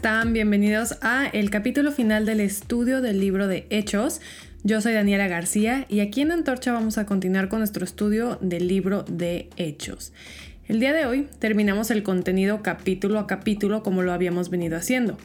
[0.00, 0.32] ¿cómo están?
[0.32, 4.22] Bienvenidos a el capítulo final del estudio del libro de Hechos.
[4.62, 8.66] Yo soy Daniela García y aquí en Antorcha vamos a continuar con nuestro estudio del
[8.66, 10.14] libro de Hechos.
[10.68, 15.18] El día de hoy terminamos el contenido capítulo a capítulo como lo habíamos venido haciendo.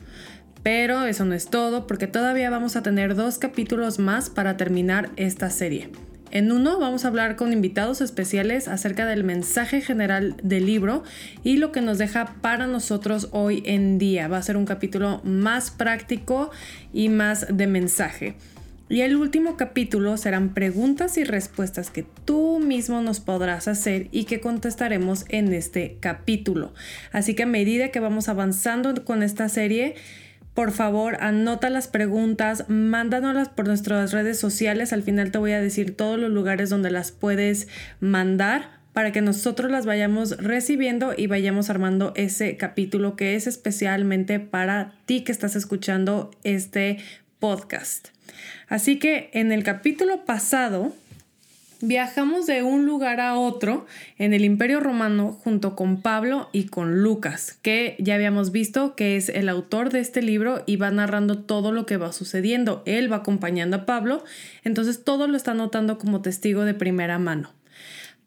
[0.61, 5.09] Pero eso no es todo porque todavía vamos a tener dos capítulos más para terminar
[5.15, 5.89] esta serie.
[6.35, 11.05] En uno vamos a hablar con invitados especiales acerca del mensaje general del libro
[11.45, 14.27] y lo que nos deja para nosotros hoy en día.
[14.27, 16.51] Va a ser un capítulo más práctico
[16.91, 18.35] y más de mensaje.
[18.89, 24.25] Y el último capítulo serán preguntas y respuestas que tú mismo nos podrás hacer y
[24.25, 26.73] que contestaremos en este capítulo.
[27.13, 29.95] Así que a medida que vamos avanzando con esta serie,
[30.55, 34.93] por favor, anota las preguntas, mándanoslas por nuestras redes sociales.
[34.93, 37.67] Al final te voy a decir todos los lugares donde las puedes
[37.99, 44.39] mandar para que nosotros las vayamos recibiendo y vayamos armando ese capítulo que es especialmente
[44.39, 46.99] para ti que estás escuchando este
[47.39, 48.07] podcast.
[48.69, 50.93] Así que en el capítulo pasado
[51.81, 53.85] Viajamos de un lugar a otro
[54.17, 59.17] en el Imperio Romano junto con Pablo y con Lucas, que ya habíamos visto que
[59.17, 62.81] es el autor de este libro y va narrando todo lo que va sucediendo.
[62.85, 64.23] Él va acompañando a Pablo,
[64.63, 67.51] entonces todo lo está notando como testigo de primera mano.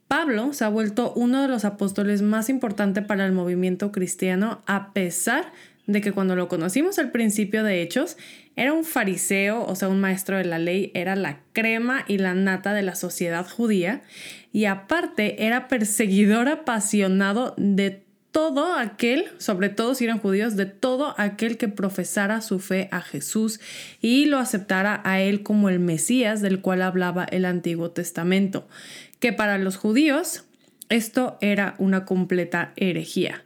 [0.09, 4.93] Pablo se ha vuelto uno de los apóstoles más importantes para el movimiento cristiano a
[4.93, 5.53] pesar
[5.87, 8.19] de que cuando lo conocimos al principio de Hechos,
[8.59, 12.35] era un fariseo, o sea, un maestro de la ley, era la crema y la
[12.35, 14.03] nata de la sociedad judía,
[14.53, 21.15] y aparte era perseguidor apasionado de todo aquel, sobre todo si eran judíos, de todo
[21.19, 23.61] aquel que profesara su fe a Jesús
[24.01, 28.67] y lo aceptara a él como el Mesías del cual hablaba el Antiguo Testamento,
[29.21, 30.45] que para los judíos
[30.89, 33.45] esto era una completa herejía.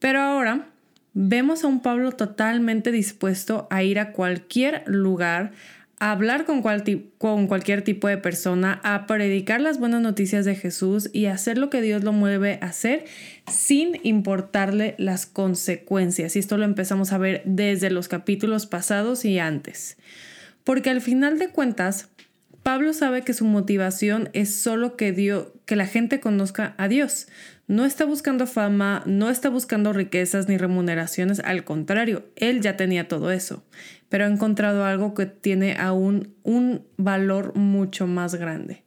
[0.00, 0.68] Pero ahora
[1.14, 5.52] vemos a un Pablo totalmente dispuesto a ir a cualquier lugar,
[6.00, 11.26] a hablar con, cualquier tipo de persona, a predicar las buenas noticias de Jesús y
[11.26, 13.04] hacer lo que Dios lo mueve a hacer
[13.50, 16.34] sin importarle las consecuencias.
[16.34, 19.96] Y esto lo empezamos a ver desde los capítulos pasados y antes.
[20.64, 22.08] Porque al final de cuentas,
[22.64, 27.28] Pablo sabe que su motivación es solo que, que la gente conozca a Dios.
[27.66, 33.08] No está buscando fama, no está buscando riquezas ni remuneraciones, al contrario, él ya tenía
[33.08, 33.64] todo eso,
[34.10, 38.84] pero ha encontrado algo que tiene aún un valor mucho más grande.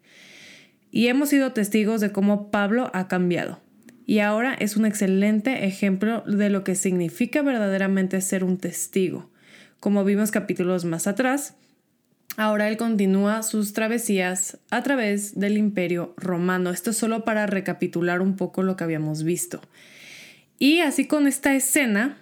[0.92, 3.60] Y hemos sido testigos de cómo Pablo ha cambiado.
[4.06, 9.30] Y ahora es un excelente ejemplo de lo que significa verdaderamente ser un testigo.
[9.80, 11.56] Como vimos capítulos más atrás,
[12.40, 16.70] Ahora él continúa sus travesías a través del imperio romano.
[16.70, 19.60] Esto es solo para recapitular un poco lo que habíamos visto.
[20.60, 22.20] Y así con esta escena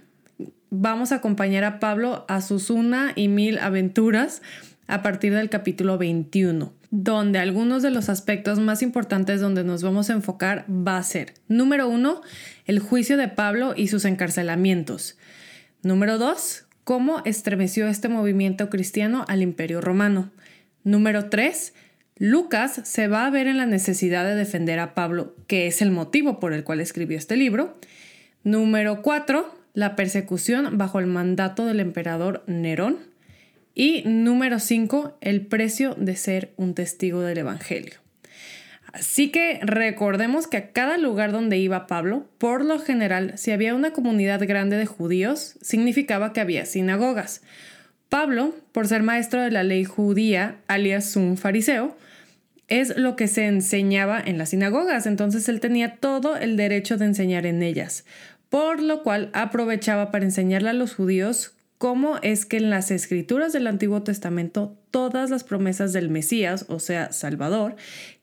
[0.69, 4.41] vamos a acompañar a Pablo a sus una y mil aventuras
[4.87, 10.09] a partir del capítulo 21, donde algunos de los aspectos más importantes donde nos vamos
[10.09, 12.21] a enfocar va a ser, número uno,
[12.65, 15.17] el juicio de Pablo y sus encarcelamientos.
[15.81, 20.31] Número dos, cómo estremeció este movimiento cristiano al imperio romano.
[20.84, 21.73] Número 3.
[22.18, 25.91] Lucas se va a ver en la necesidad de defender a Pablo, que es el
[25.91, 27.78] motivo por el cual escribió este libro.
[28.44, 29.53] Número 4.
[29.74, 33.00] La persecución bajo el mandato del emperador Nerón.
[33.74, 35.18] Y número 5.
[35.22, 38.04] El precio de ser un testigo del Evangelio.
[38.95, 43.75] Así que recordemos que a cada lugar donde iba Pablo, por lo general, si había
[43.75, 47.41] una comunidad grande de judíos, significaba que había sinagogas.
[48.07, 51.97] Pablo, por ser maestro de la ley judía, alias un fariseo,
[52.69, 57.03] es lo que se enseñaba en las sinagogas, entonces él tenía todo el derecho de
[57.03, 58.06] enseñar en ellas,
[58.50, 63.51] por lo cual aprovechaba para enseñarle a los judíos cómo es que en las escrituras
[63.51, 67.75] del Antiguo Testamento todas las promesas del Mesías, o sea, Salvador,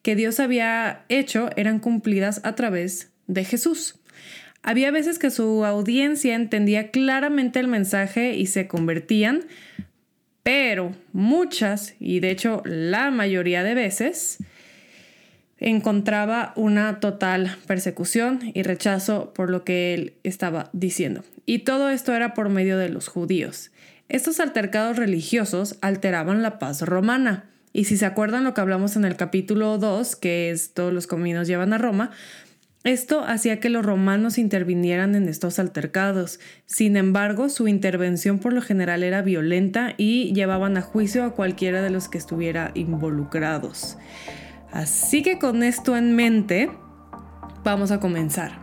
[0.03, 4.01] que Dios había hecho eran cumplidas a través de Jesús.
[4.63, 9.45] Había veces que su audiencia entendía claramente el mensaje y se convertían,
[10.43, 14.39] pero muchas, y de hecho la mayoría de veces,
[15.59, 21.23] encontraba una total persecución y rechazo por lo que él estaba diciendo.
[21.47, 23.71] Y todo esto era por medio de los judíos.
[24.09, 27.52] Estos altercados religiosos alteraban la paz romana.
[27.73, 31.07] Y si se acuerdan lo que hablamos en el capítulo 2, que es todos los
[31.07, 32.11] caminos llevan a Roma,
[32.85, 36.41] esto hacía que los romanos intervinieran en estos altercados.
[36.67, 41.81] Sin embargo, su intervención por lo general era violenta y llevaban a juicio a cualquiera
[41.81, 43.99] de los que estuviera involucrados.
[44.73, 46.71] Así que con esto en mente,
[47.63, 48.59] vamos a comenzar.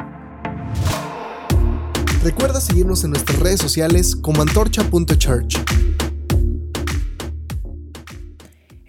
[2.24, 5.56] Recuerda seguirnos en nuestras redes sociales como antorcha.church.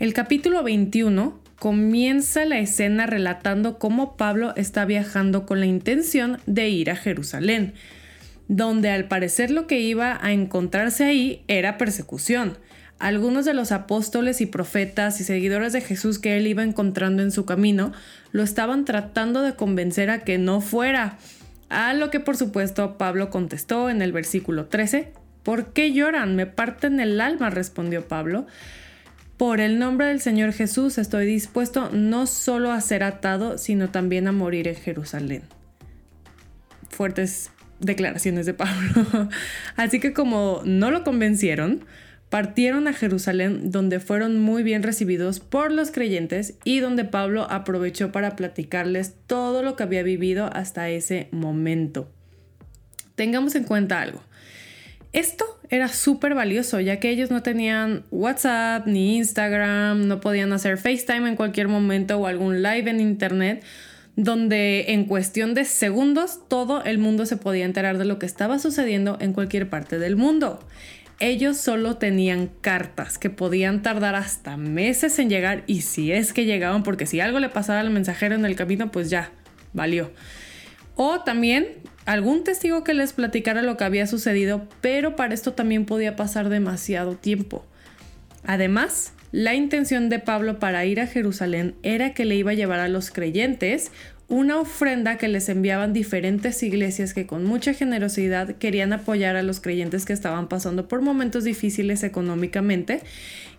[0.00, 6.70] El capítulo 21 comienza la escena relatando cómo Pablo está viajando con la intención de
[6.70, 7.75] ir a Jerusalén,
[8.49, 12.56] donde al parecer lo que iba a encontrarse ahí era persecución.
[12.99, 17.31] Algunos de los apóstoles y profetas y seguidores de Jesús que él iba encontrando en
[17.31, 17.93] su camino
[18.32, 21.19] lo estaban tratando de convencer a que no fuera.
[21.69, 25.12] A lo que por supuesto Pablo contestó en el versículo 13,
[25.43, 26.37] ¿Por qué lloran?
[26.37, 28.46] Me parten el alma, respondió Pablo.
[29.40, 34.28] Por el nombre del Señor Jesús estoy dispuesto no solo a ser atado, sino también
[34.28, 35.44] a morir en Jerusalén.
[36.90, 39.31] Fuertes declaraciones de Pablo.
[39.76, 41.87] Así que como no lo convencieron,
[42.28, 48.12] partieron a Jerusalén donde fueron muy bien recibidos por los creyentes y donde Pablo aprovechó
[48.12, 52.12] para platicarles todo lo que había vivido hasta ese momento.
[53.14, 54.22] Tengamos en cuenta algo.
[55.14, 60.76] Esto era súper valioso ya que ellos no tenían WhatsApp ni Instagram, no podían hacer
[60.76, 63.64] FaceTime en cualquier momento o algún live en Internet
[64.17, 68.58] donde en cuestión de segundos todo el mundo se podía enterar de lo que estaba
[68.58, 70.61] sucediendo en cualquier parte del mundo.
[71.20, 76.46] Ellos solo tenían cartas que podían tardar hasta meses en llegar y si es que
[76.46, 79.31] llegaban, porque si algo le pasaba al mensajero en el camino, pues ya,
[79.72, 80.11] valió.
[80.96, 81.69] O también
[82.10, 86.48] algún testigo que les platicara lo que había sucedido, pero para esto también podía pasar
[86.48, 87.64] demasiado tiempo.
[88.42, 92.80] Además, la intención de Pablo para ir a Jerusalén era que le iba a llevar
[92.80, 93.92] a los creyentes
[94.30, 99.60] una ofrenda que les enviaban diferentes iglesias que con mucha generosidad querían apoyar a los
[99.60, 103.02] creyentes que estaban pasando por momentos difíciles económicamente.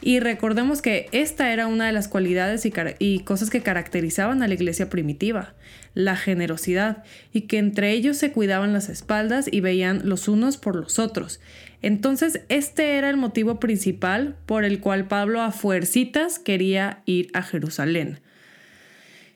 [0.02, 4.54] Y recordemos que esta era una de las cualidades y, cosas que caracterizaban a la
[4.54, 5.54] iglesia primitiva,
[5.94, 7.04] la generosidad,
[7.34, 11.40] y que entre ellos se cuidaban las espaldas y veían los unos por los otros.
[11.82, 17.42] Entonces, este era el motivo principal por el cual Pablo a fuercitas quería ir a
[17.42, 18.20] Jerusalén.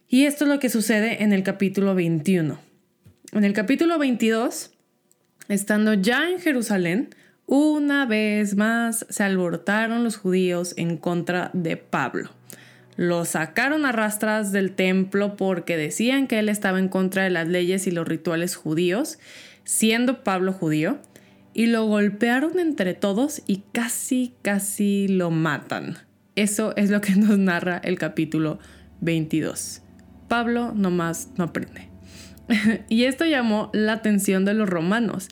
[0.07, 2.59] Y esto es lo que sucede en el capítulo 21.
[3.33, 4.71] En el capítulo 22,
[5.49, 7.09] estando ya en Jerusalén,
[7.47, 12.29] una vez más se alborotaron los judíos en contra de Pablo.
[12.97, 17.47] Lo sacaron a rastras del templo porque decían que él estaba en contra de las
[17.47, 19.19] leyes y los rituales judíos,
[19.65, 20.99] siendo Pablo judío,
[21.53, 25.97] y lo golpearon entre todos y casi, casi lo matan.
[26.35, 28.59] Eso es lo que nos narra el capítulo
[29.01, 29.81] 22.
[30.27, 31.89] Pablo nomás no aprende.
[32.89, 35.29] y esto llamó la atención de los romanos.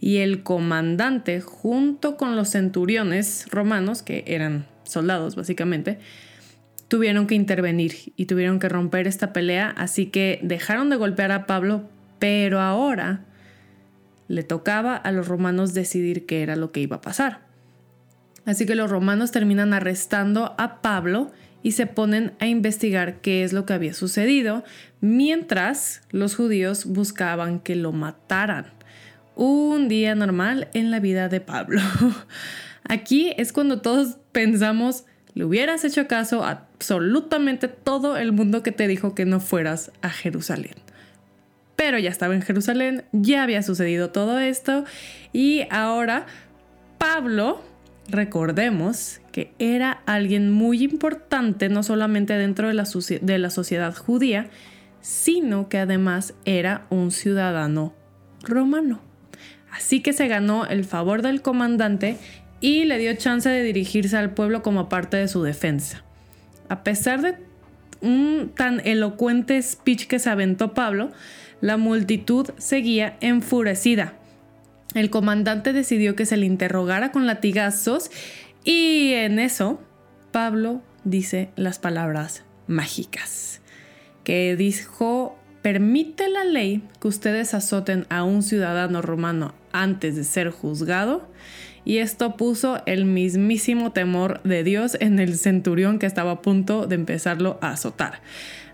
[0.00, 5.98] Y el comandante, junto con los centuriones romanos, que eran soldados básicamente,
[6.92, 9.70] tuvieron que intervenir y tuvieron que romper esta pelea.
[9.78, 13.24] Así que dejaron de golpear a Pablo, pero ahora
[14.28, 17.46] le tocaba a los romanos decidir qué era lo que iba a pasar.
[18.44, 23.54] Así que los romanos terminan arrestando a Pablo y se ponen a investigar qué es
[23.54, 24.62] lo que había sucedido,
[25.00, 28.66] mientras los judíos buscaban que lo mataran.
[29.34, 31.80] Un día normal en la vida de Pablo.
[32.84, 38.72] Aquí es cuando todos pensamos, le hubieras hecho caso a absolutamente todo el mundo que
[38.72, 40.74] te dijo que no fueras a Jerusalén.
[41.76, 44.84] Pero ya estaba en Jerusalén, ya había sucedido todo esto
[45.32, 46.26] y ahora
[46.98, 47.62] Pablo
[48.08, 52.84] recordemos que era alguien muy importante no solamente dentro de la,
[53.20, 54.50] de la sociedad judía,
[55.00, 57.94] sino que además era un ciudadano
[58.42, 59.00] romano.
[59.70, 62.18] Así que se ganó el favor del comandante
[62.62, 66.02] y le dio chance de dirigirse al pueblo como parte de su defensa.
[66.70, 67.34] A pesar de
[68.00, 71.10] un tan elocuente speech que se aventó Pablo,
[71.60, 74.14] la multitud seguía enfurecida
[74.94, 78.10] el comandante decidió que se le interrogara con latigazos
[78.64, 79.80] y en eso
[80.32, 83.60] Pablo dice las palabras mágicas,
[84.22, 90.50] que dijo, permite la ley que ustedes azoten a un ciudadano romano antes de ser
[90.50, 91.28] juzgado.
[91.84, 96.86] Y esto puso el mismísimo temor de Dios en el centurión que estaba a punto
[96.86, 98.20] de empezarlo a azotar.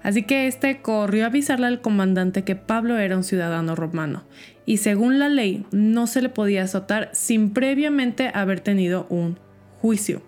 [0.02, 4.24] Así que este corrió a avisarle al comandante que Pablo era un ciudadano romano
[4.64, 9.38] y según la ley no se le podía azotar sin previamente haber tenido un
[9.80, 10.22] juicio.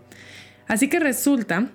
[0.67, 1.69] Así que resulta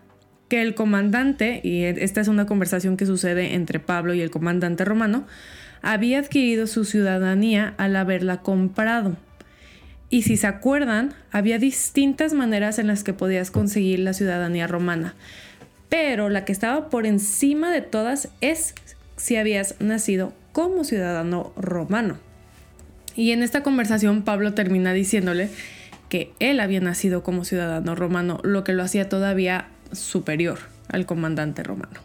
[0.50, 4.86] que el comandante, y esta es una conversación que sucede entre Pablo y el comandante
[4.86, 5.26] romano,
[5.82, 9.18] había adquirido su ciudadanía al haberla comprado.
[10.10, 15.16] Y si se acuerdan, había distintas maneras en las que podías conseguir la ciudadanía romana.
[15.90, 18.76] Pero la que estaba por encima de todas es
[19.18, 22.18] si habías nacido como ciudadano romano.
[23.16, 25.50] Y en esta conversación Pablo termina diciéndole
[26.10, 30.60] que él había nacido como ciudadano romano, lo que lo hacía todavía superior
[30.90, 32.00] al comandante romano.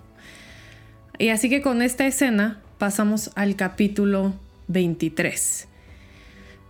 [1.18, 4.34] Y así que con esta escena pasamos al capítulo
[4.68, 5.68] 23.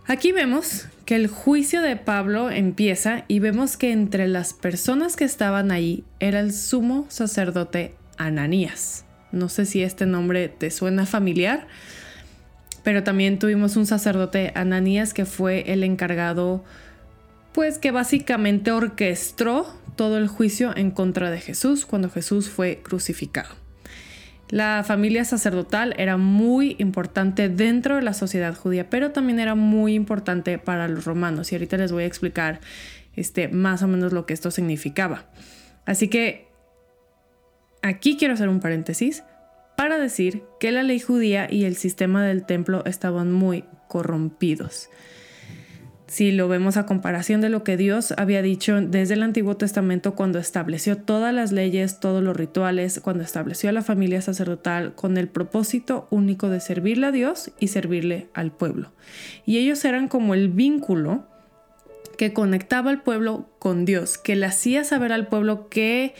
[0.07, 5.25] Aquí vemos que el juicio de Pablo empieza y vemos que entre las personas que
[5.25, 9.03] estaban ahí era el sumo sacerdote Ananías.
[9.33, 11.67] No sé si este nombre te suena familiar,
[12.85, 16.63] pero también tuvimos un sacerdote Ananías que fue el encargado,
[17.51, 23.60] pues que básicamente orquestó todo el juicio en contra de Jesús cuando Jesús fue crucificado.
[24.51, 29.95] La familia sacerdotal era muy importante dentro de la sociedad judía, pero también era muy
[29.95, 31.51] importante para los romanos.
[31.51, 32.59] Y ahorita les voy a explicar
[33.15, 35.25] este, más o menos lo que esto significaba.
[35.85, 36.49] Así que
[37.81, 39.23] aquí quiero hacer un paréntesis
[39.77, 44.89] para decir que la ley judía y el sistema del templo estaban muy corrompidos
[46.11, 50.13] si lo vemos a comparación de lo que Dios había dicho desde el Antiguo Testamento
[50.13, 55.15] cuando estableció todas las leyes, todos los rituales, cuando estableció a la familia sacerdotal con
[55.15, 58.91] el propósito único de servirle a Dios y servirle al pueblo.
[59.45, 61.23] Y ellos eran como el vínculo
[62.17, 66.13] que conectaba al pueblo con Dios, que le hacía saber al pueblo que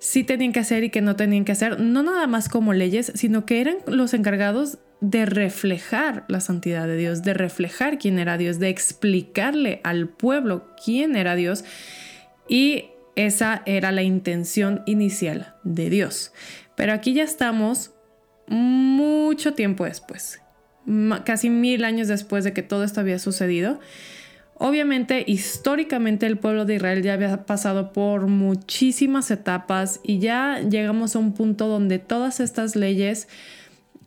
[0.00, 3.12] sí tenían que hacer y que no tenían que hacer, no nada más como leyes,
[3.14, 8.36] sino que eran los encargados de reflejar la santidad de Dios, de reflejar quién era
[8.36, 11.64] Dios, de explicarle al pueblo quién era Dios.
[12.48, 16.32] Y esa era la intención inicial de Dios.
[16.76, 17.92] Pero aquí ya estamos
[18.46, 20.40] mucho tiempo después,
[21.24, 23.78] casi mil años después de que todo esto había sucedido.
[24.54, 31.14] Obviamente, históricamente el pueblo de Israel ya había pasado por muchísimas etapas y ya llegamos
[31.14, 33.28] a un punto donde todas estas leyes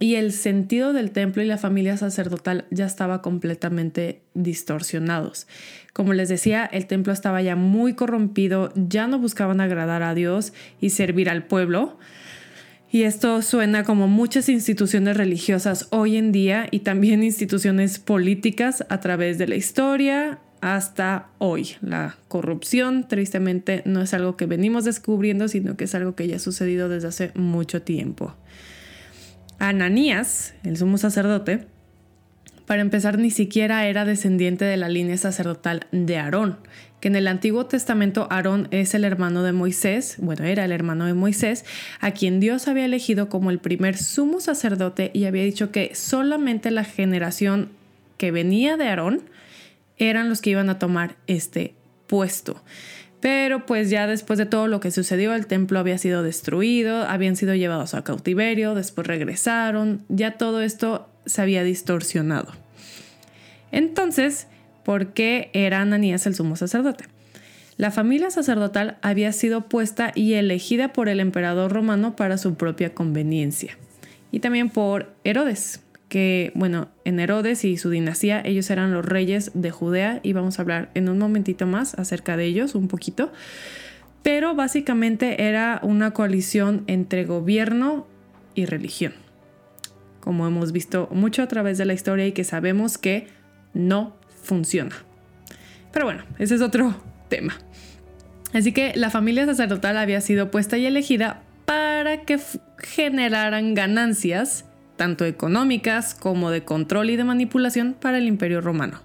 [0.02, 5.46] y el sentido del templo y la familia sacerdotal ya estaba completamente distorsionados.
[5.94, 10.54] Como les decía, el templo estaba ya muy corrompido, ya no buscaban agradar a Dios
[10.82, 12.00] y servir al pueblo.
[12.92, 19.00] Y esto suena como muchas instituciones religiosas hoy en día y también instituciones políticas a
[19.02, 21.76] través de la historia hasta hoy.
[21.82, 26.38] La corrupción, tristemente, no es algo que venimos descubriendo, sino que es algo que ya
[26.38, 28.36] ha sucedido desde hace mucho tiempo.
[29.62, 31.68] Ananías, el sumo sacerdote,
[32.66, 36.58] para empezar ni siquiera era descendiente de la línea sacerdotal de Aarón,
[37.00, 41.06] que en el Antiguo Testamento Aarón es el hermano de Moisés, bueno, era el hermano
[41.06, 41.64] de Moisés,
[42.00, 46.72] a quien Dios había elegido como el primer sumo sacerdote y había dicho que solamente
[46.72, 47.70] la generación
[48.18, 49.22] que venía de Aarón
[50.00, 51.76] eran los que iban a tomar este
[52.08, 52.64] puesto.
[53.22, 57.36] Pero pues ya después de todo lo que sucedió, el templo había sido destruido, habían
[57.36, 62.52] sido llevados a cautiverio, después regresaron, ya todo esto se había distorsionado.
[63.72, 64.48] Entonces,
[64.84, 67.06] ¿por qué era Ananías el sumo sacerdote?
[67.78, 72.94] La familia sacerdotal había sido puesta y elegida por el emperador romano para su propia
[72.94, 73.78] conveniencia,
[74.32, 79.52] y también por Herodes, que, bueno, en Herodes y su dinastía, ellos eran los reyes
[79.54, 83.32] de Judea y vamos a hablar en un momentito más acerca de ellos, un poquito.
[84.22, 88.08] Pero básicamente era una coalición entre gobierno
[88.56, 89.14] y religión,
[90.20, 93.30] como hemos visto mucho a través de la historia y que sabemos que
[93.74, 94.98] no funciona.
[95.94, 96.94] Pero bueno, ese es otro
[97.30, 97.58] tema.
[98.52, 102.38] Así que la familia sacerdotal había sido puesta y elegida para que
[102.80, 104.66] generaran ganancias
[105.02, 109.02] tanto económicas como de control y de manipulación para el imperio romano.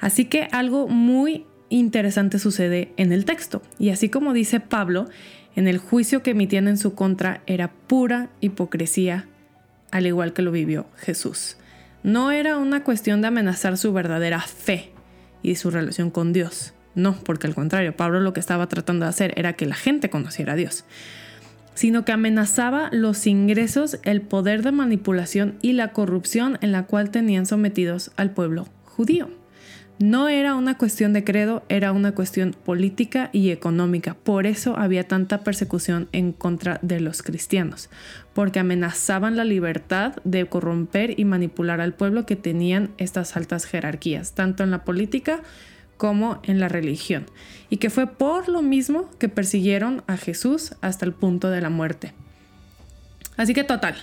[0.00, 5.06] Así que algo muy interesante sucede en el texto, y así como dice Pablo,
[5.56, 9.28] en el juicio que emitían en su contra era pura hipocresía,
[9.90, 11.58] al igual que lo vivió Jesús.
[12.02, 14.92] No era una cuestión de amenazar su verdadera fe
[15.42, 16.72] y su relación con Dios.
[16.94, 20.08] No, porque al contrario, Pablo lo que estaba tratando de hacer era que la gente
[20.08, 20.86] conociera a Dios
[21.78, 27.10] sino que amenazaba los ingresos, el poder de manipulación y la corrupción en la cual
[27.10, 29.30] tenían sometidos al pueblo judío.
[30.00, 34.14] No era una cuestión de credo, era una cuestión política y económica.
[34.14, 37.90] Por eso había tanta persecución en contra de los cristianos,
[38.34, 44.34] porque amenazaban la libertad de corromper y manipular al pueblo que tenían estas altas jerarquías,
[44.34, 45.42] tanto en la política
[45.98, 47.26] como en la religión,
[47.68, 51.68] y que fue por lo mismo que persiguieron a Jesús hasta el punto de la
[51.68, 52.14] muerte.
[53.36, 53.96] Así que total,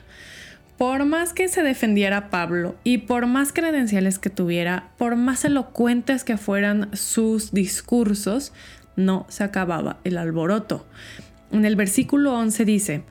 [0.78, 6.24] por más que se defendiera Pablo y por más credenciales que tuviera, por más elocuentes
[6.24, 8.54] que fueran sus discursos,
[8.96, 10.86] no se acababa el alboroto.
[11.52, 13.04] En el versículo 11 dice,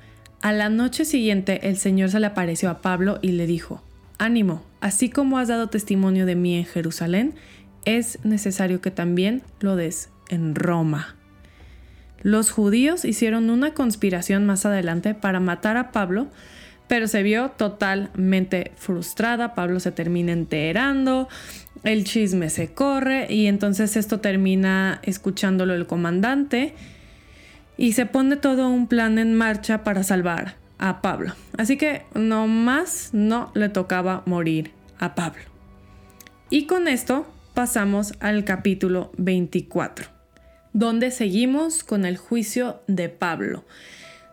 [0.42, 3.82] a la noche siguiente el Señor se le apareció a Pablo y le dijo,
[4.18, 7.34] ánimo, así como has dado testimonio de mí en Jerusalén,
[7.84, 11.16] es necesario que también lo des en Roma.
[12.22, 16.28] Los judíos hicieron una conspiración más adelante para matar a Pablo,
[16.88, 19.54] pero se vio totalmente frustrada.
[19.54, 21.28] Pablo se termina enterando,
[21.82, 26.74] el chisme se corre y entonces esto termina escuchándolo el comandante
[27.76, 31.34] y se pone todo un plan en marcha para salvar a Pablo.
[31.58, 35.42] Así que nomás no le tocaba morir a Pablo.
[36.50, 40.06] Y con esto pasamos al capítulo 24,
[40.72, 43.64] donde seguimos con el juicio de Pablo.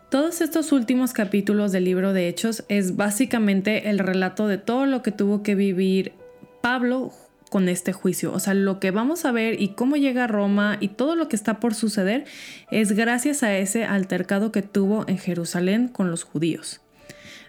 [0.10, 5.04] Todos estos últimos capítulos del libro de Hechos es básicamente el relato de todo lo
[5.04, 6.14] que tuvo que vivir
[6.62, 7.14] Pablo
[7.52, 8.34] con este juicio.
[8.34, 11.28] O sea, lo que vamos a ver y cómo llega a Roma y todo lo
[11.28, 12.26] que está por suceder
[12.72, 16.82] es gracias a ese altercado que tuvo en Jerusalén con los judíos.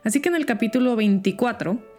[0.04, 1.91] Así que en el capítulo 24,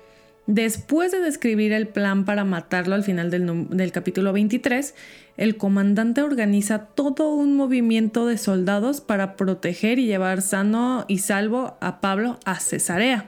[0.48, 4.96] después de describir el plan para matarlo al final del, capítulo 23,
[5.38, 11.78] el comandante organiza todo un movimiento de soldados para proteger y llevar sano y salvo
[11.82, 13.26] a Pablo a Cesarea,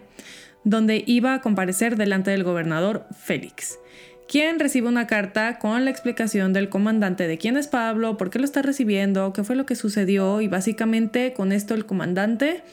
[0.64, 3.80] donde iba a comparecer delante del gobernador Félix
[4.28, 8.40] quien recibe una carta con la explicación del comandante de quién es Pablo, por qué
[8.40, 12.64] lo está recibiendo, qué fue lo que sucedió y básicamente con esto el comandante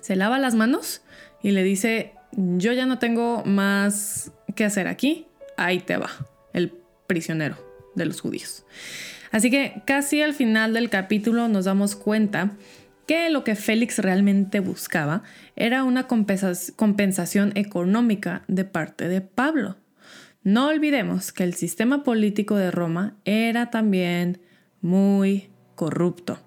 [0.00, 1.02] se lava las manos
[1.42, 6.10] y le dice, yo ya no tengo más que hacer aquí, ahí te va,
[6.52, 6.72] el
[7.06, 7.56] prisionero
[7.94, 8.64] de los judíos.
[9.30, 12.52] Así que casi al final del capítulo nos damos cuenta
[13.06, 15.22] que lo que Félix realmente buscaba
[15.56, 19.76] era una compensación económica de parte de Pablo.
[20.44, 24.40] No olvidemos que el sistema político de Roma era también
[24.80, 26.38] muy corrupto.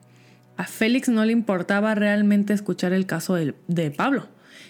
[0.57, 4.27] A Félix no le importaba realmente escuchar el caso de, Pablo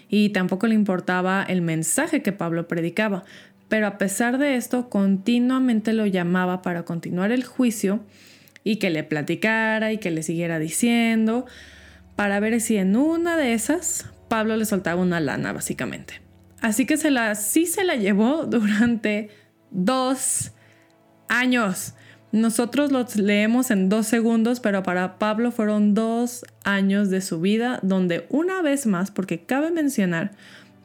[0.10, 3.24] y tampoco le importaba el mensaje que Pablo predicaba,
[3.68, 8.02] pero a pesar de esto continuamente lo llamaba para continuar el juicio
[8.64, 11.46] y que le platicara y que le siguiera diciendo
[12.16, 16.22] para ver si en una de esas Pablo le soltaba una lana básicamente.
[16.62, 19.30] Así que se la, sí se la llevó durante
[19.72, 20.52] dos
[21.28, 21.94] años.
[22.36, 27.80] Nosotros lo leemos en dos segundos, pero para Pablo fueron dos años de su vida
[27.82, 30.32] donde una vez más, porque cabe mencionar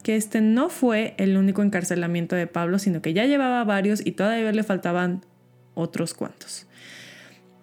[0.04, 4.12] que este no fue el único encarcelamiento de Pablo, sino que ya llevaba varios y
[4.12, 5.24] todavía le faltaban
[5.74, 6.68] otros cuantos.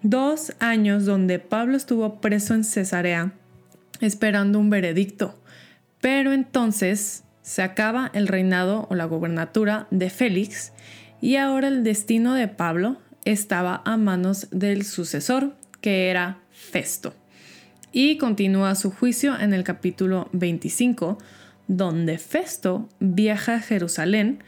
[0.01, 3.31] Dos años donde Pablo estuvo preso en Cesarea
[4.01, 5.39] esperando un veredicto.
[6.01, 10.73] Pero entonces se acaba el reinado o la gobernatura de Félix
[11.21, 12.97] y ahora el destino de Pablo
[13.31, 17.13] estaba a manos del sucesor, que era Festo.
[17.91, 21.17] Y continúa su juicio en el capítulo 25,
[21.67, 24.43] donde Festo viaja a Jerusalén.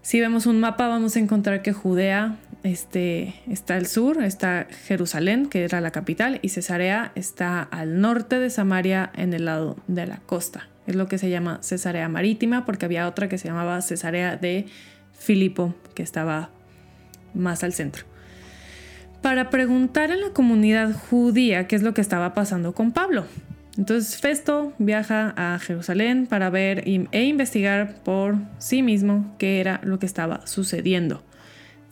[0.00, 5.46] Si vemos un mapa vamos a encontrar que Judea este, está al sur, está Jerusalén,
[5.46, 10.06] que era la capital, y Cesarea está al norte de Samaria en el lado de
[10.06, 10.68] la costa.
[10.88, 14.66] Es lo que se llama Cesarea Marítima, porque había otra que se llamaba Cesarea de
[15.12, 16.50] Filipo, que estaba
[17.34, 18.04] más al centro.
[19.20, 23.24] Para preguntar a la comunidad judía qué es lo que estaba pasando con Pablo.
[23.78, 29.98] Entonces Festo viaja a Jerusalén para ver e investigar por sí mismo qué era lo
[29.98, 31.22] que estaba sucediendo.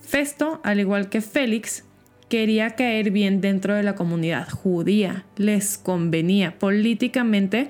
[0.03, 1.85] Festo, al igual que Félix,
[2.29, 5.25] quería caer bien dentro de la comunidad judía.
[5.37, 7.69] Les convenía políticamente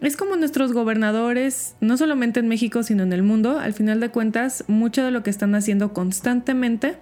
[0.00, 4.10] es como nuestros gobernadores, no solamente en México, sino en el mundo, al final de
[4.10, 6.96] cuentas, mucho de lo que están haciendo constantemente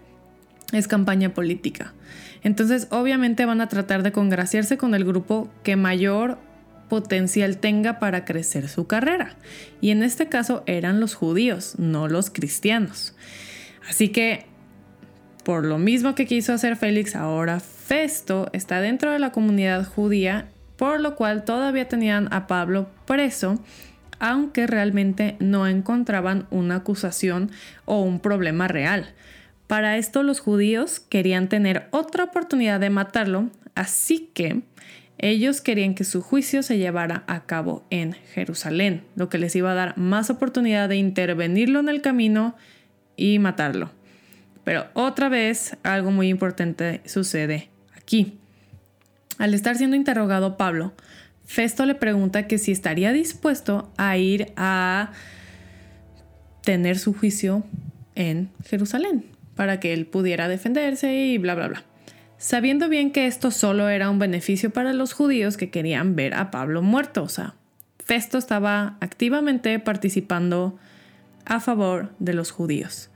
[0.72, 1.94] es campaña política.
[2.42, 6.38] Entonces, obviamente van a tratar de congraciarse con el grupo que mayor
[6.88, 9.36] potencial tenga para crecer su carrera.
[9.80, 13.14] Y en este caso eran los judíos, no los cristianos.
[13.88, 14.46] Así que,
[15.44, 20.48] por lo mismo que quiso hacer Félix, ahora Festo está dentro de la comunidad judía
[20.78, 23.62] por lo cual todavía tenían a Pablo preso,
[24.20, 27.50] aunque realmente no encontraban una acusación
[27.84, 29.12] o un problema real.
[29.66, 34.62] Para esto los judíos querían tener otra oportunidad de matarlo, así que
[35.18, 39.72] ellos querían que su juicio se llevara a cabo en Jerusalén, lo que les iba
[39.72, 42.54] a dar más oportunidad de intervenirlo en el camino
[43.16, 43.90] y matarlo.
[44.62, 48.38] Pero otra vez algo muy importante sucede aquí.
[49.38, 50.92] Al estar siendo interrogado Pablo,
[51.46, 55.12] Festo le pregunta que si estaría dispuesto a ir a
[56.62, 57.64] tener su juicio
[58.14, 59.24] en Jerusalén
[59.54, 61.84] para que él pudiera defenderse y bla, bla, bla.
[62.36, 66.50] Sabiendo bien que esto solo era un beneficio para los judíos que querían ver a
[66.50, 67.22] Pablo muerto.
[67.22, 67.54] O sea,
[68.04, 70.78] Festo estaba activamente participando
[71.46, 73.10] a favor de los judíos.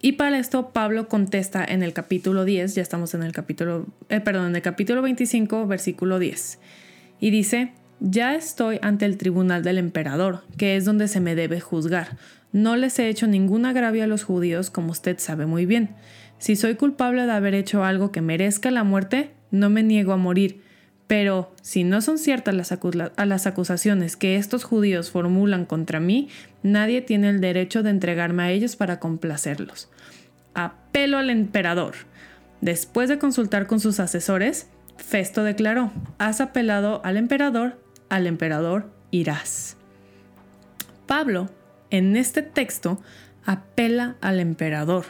[0.00, 4.20] Y para esto Pablo contesta en el capítulo 10, ya estamos en el capítulo, eh,
[4.20, 6.58] perdón, en el capítulo 25, versículo 10.
[7.18, 11.60] Y dice, ya estoy ante el tribunal del emperador, que es donde se me debe
[11.60, 12.18] juzgar.
[12.52, 15.90] No les he hecho ningún agravio a los judíos, como usted sabe muy bien.
[16.38, 20.18] Si soy culpable de haber hecho algo que merezca la muerte, no me niego a
[20.18, 20.60] morir.
[21.06, 22.74] Pero si no son ciertas las,
[23.16, 26.28] las, acusaciones que estos judíos formulan contra mí,
[26.66, 29.88] nadie tiene el derecho de entregarme a ellos para complacerlos.
[30.54, 31.94] Apelo al emperador.
[32.60, 39.76] Después de consultar con sus asesores, Festo declaró, has apelado al emperador, al emperador irás.
[41.06, 41.50] Pablo,
[41.90, 43.00] en este texto,
[43.44, 45.04] apela al emperador.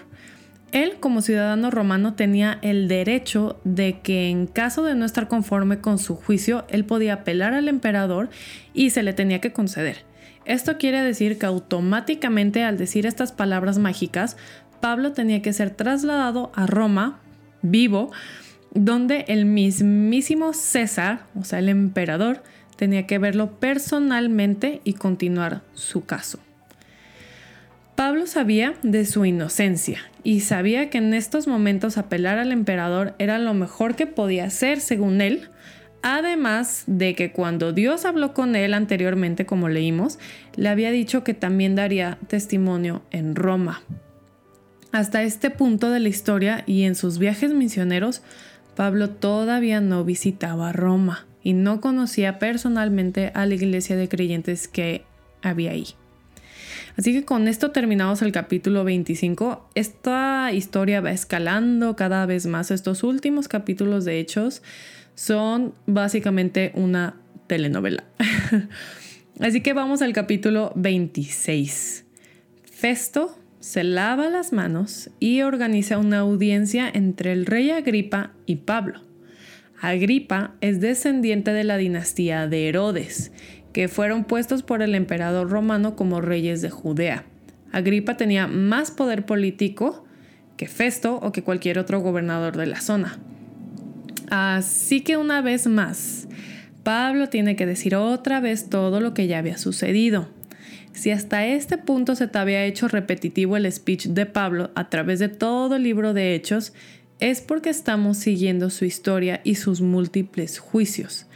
[0.73, 5.81] Él, como ciudadano romano, tenía el derecho de que en caso de no estar conforme
[5.81, 8.29] con su juicio, él podía apelar al emperador
[8.75, 10.05] y se le tenía que conceder.
[10.47, 14.37] Esto quiere decir que automáticamente al decir estas palabras mágicas,
[14.81, 17.19] Pablo tenía que ser trasladado a Roma,
[17.63, 18.13] vivo,
[18.73, 22.43] donde el mismísimo César, o sea, el emperador,
[22.77, 26.39] tenía que verlo personalmente y continuar su caso.
[27.97, 33.39] Pablo sabía de su inocencia y sabía que en estos momentos apelar al emperador era
[33.39, 35.49] lo mejor que podía hacer según él,
[36.09, 40.21] además de que cuando Dios habló con él anteriormente, como leímos,
[40.55, 43.83] le había dicho que también daría testimonio en Roma.
[44.93, 48.23] Hasta este punto de la historia y en sus viajes misioneros,
[48.77, 55.05] Pablo todavía no visitaba Roma y no conocía personalmente a la iglesia de creyentes que
[55.43, 55.89] había ahí.
[56.97, 59.69] Así que con esto terminamos el capítulo 25.
[59.75, 62.71] Esta historia va escalando cada vez más.
[62.71, 64.63] Estos últimos capítulos de Hechos
[65.17, 67.17] son básicamente una
[67.49, 68.05] telenovela.
[69.41, 72.05] Así que vamos al capítulo 26.
[72.65, 79.01] Festo se lava las manos y organiza una audiencia entre el rey Agripa y Pablo.
[79.81, 83.33] Agripa es descendiente de la dinastía de Herodes
[83.73, 87.25] que fueron puestos por el emperador romano como reyes de Judea.
[87.73, 90.05] Agripa tenía más poder político
[90.57, 93.19] que Festo o que cualquier otro gobernador de la zona.
[94.31, 96.29] Así que una vez más,
[96.83, 100.29] Pablo tiene que decir otra vez todo lo que ya había sucedido.
[100.93, 105.19] Si hasta este punto se te había hecho repetitivo el speech de Pablo a través
[105.19, 106.73] de todo el libro de Hechos,
[107.21, 111.27] es porque estamos siguiendo su historia y sus múltiples juicios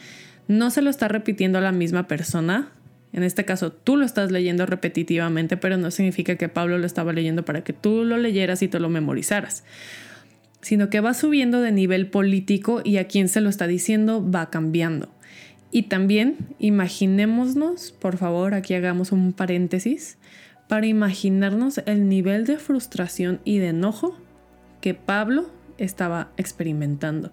[0.51, 2.73] no se lo está repitiendo a la misma persona.
[3.13, 7.13] En este caso, tú lo estás leyendo repetitivamente, pero no significa que Pablo lo estaba
[7.13, 9.63] leyendo para que tú lo leyeras y te lo memorizaras,
[10.61, 14.51] sino que va subiendo de nivel político y a quien se lo está diciendo va
[14.51, 15.09] cambiando.
[15.73, 20.19] Y también imaginémonos, por favor, aquí hagamos un paréntesis,
[20.69, 24.17] para imaginarnos el nivel de frustración y de enojo
[24.81, 27.33] que Pablo estaba experimentando.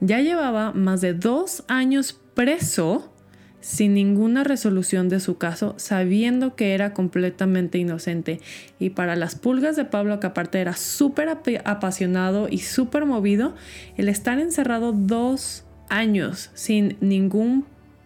[0.00, 3.12] Ya llevaba más de dos años preso
[3.60, 8.40] sin ninguna resolución de su caso, sabiendo que era completamente inocente.
[8.78, 11.28] Y para las pulgas de Pablo, que aparte era súper
[11.64, 13.54] apasionado y súper movido,
[13.96, 17.64] el estar encerrado dos años sin ningún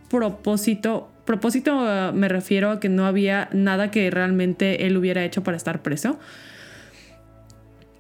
[0.09, 5.43] propósito, propósito uh, me refiero a que no había nada que realmente él hubiera hecho
[5.43, 6.19] para estar preso.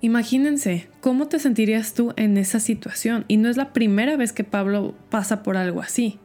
[0.01, 3.25] Imagínense, ¿cómo te sentirías tú en esa situación?
[3.29, 6.19] Y no es la primera vez que Pablo pasa por algo así.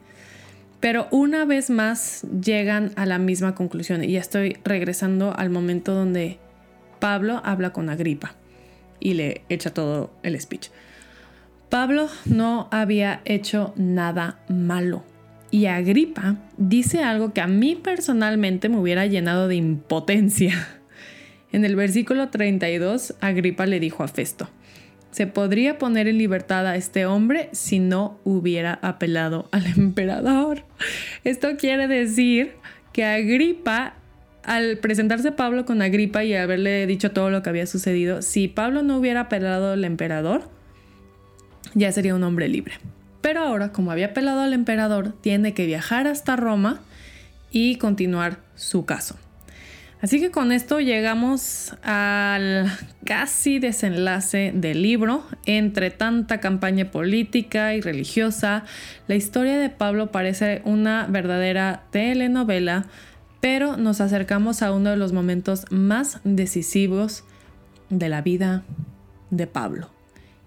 [0.88, 5.93] Pero una vez más llegan a la misma conclusión y ya estoy regresando al momento
[5.93, 6.39] donde
[7.00, 8.36] Pablo habla con Agripa
[9.02, 10.69] y le echa todo el speech.
[11.67, 15.04] Pablo no había hecho nada malo
[15.52, 20.54] y Agripa dice algo que a mí personalmente me hubiera llenado de impotencia.
[21.52, 24.50] En el versículo 32, Agripa le dijo a Festo,
[25.12, 30.63] se podría poner en libertad a este hombre si no hubiera apelado al emperador.
[31.27, 32.53] Esto quiere decir
[32.93, 33.95] que Agripa,
[34.45, 38.81] al presentarse Pablo con Agripa y haberle dicho todo lo que había sucedido, si Pablo
[38.81, 40.49] no hubiera apelado al emperador,
[41.73, 42.75] ya sería un hombre libre.
[43.19, 46.79] Pero ahora, como había apelado al emperador, tiene que viajar hasta Roma
[47.51, 49.17] y continuar su caso.
[49.99, 52.71] Así que con esto llegamos al
[53.03, 55.23] casi desenlace del libro.
[55.45, 58.63] Entre tanta campaña política y religiosa,
[59.07, 62.86] la historia de Pablo parece una verdadera telenovela,
[63.41, 67.23] pero nos acercamos a uno de los momentos más decisivos
[67.89, 68.63] de la vida
[69.31, 69.89] de Pablo.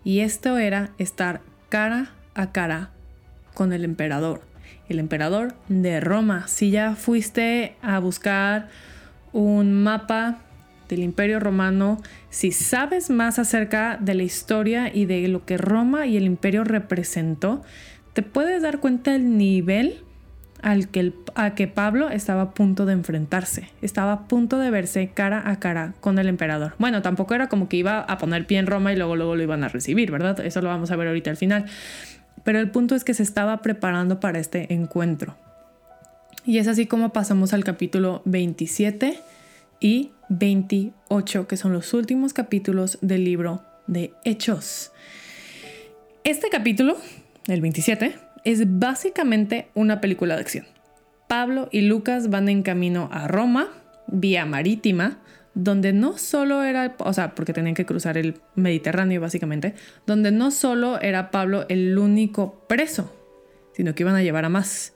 [0.05, 2.91] Y esto era estar cara a cara
[3.53, 4.43] con el emperador,
[4.89, 6.47] el emperador de Roma.
[6.47, 8.69] Si ya fuiste a buscar
[9.33, 10.39] un mapa
[10.89, 11.99] del Imperio Romano,
[12.31, 16.65] si sabes más acerca de la historia y de lo que Roma y el Imperio
[16.65, 17.63] representó,
[18.13, 20.01] te puedes dar cuenta del nivel
[20.63, 23.71] al que, a que Pablo estaba a punto de enfrentarse.
[23.83, 26.75] Estaba a punto de verse cara a cara con el emperador.
[26.79, 29.43] Bueno, tampoco era como que iba a poner pie en Roma y luego, luego lo
[29.43, 30.41] iban a recibir, ¿verdad?
[30.41, 31.67] Eso lo vamos a ver ahorita al final.
[32.45, 35.37] Pero el punto es que se estaba preparando para este encuentro.
[36.45, 39.19] Y es así como pasamos al capítulo 27
[39.79, 44.93] y 28, que son los últimos capítulos del libro de Hechos.
[46.25, 46.97] Este capítulo,
[47.47, 50.67] el 27, es básicamente una película de acción.
[51.29, 53.69] Pablo y Lucas van en camino a Roma,
[54.07, 55.19] vía marítima,
[55.55, 59.75] donde no solo era, o sea, porque tenían que cruzar el Mediterráneo básicamente,
[60.07, 63.15] donde no solo era Pablo el único preso,
[63.75, 64.95] sino que iban a llevar a más.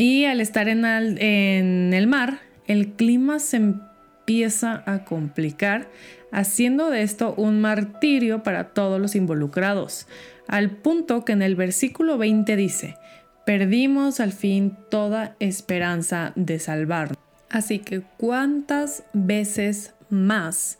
[0.00, 5.90] Y al estar en el mar, el clima se empieza a complicar,
[6.32, 10.06] haciendo de esto un martirio para todos los involucrados
[10.48, 12.96] al punto que en el versículo 20 dice,
[13.44, 17.18] perdimos al fin toda esperanza de salvarnos.
[17.50, 20.78] Así que cuántas veces más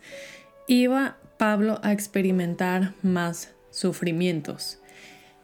[0.66, 4.78] iba Pablo a experimentar más sufrimientos.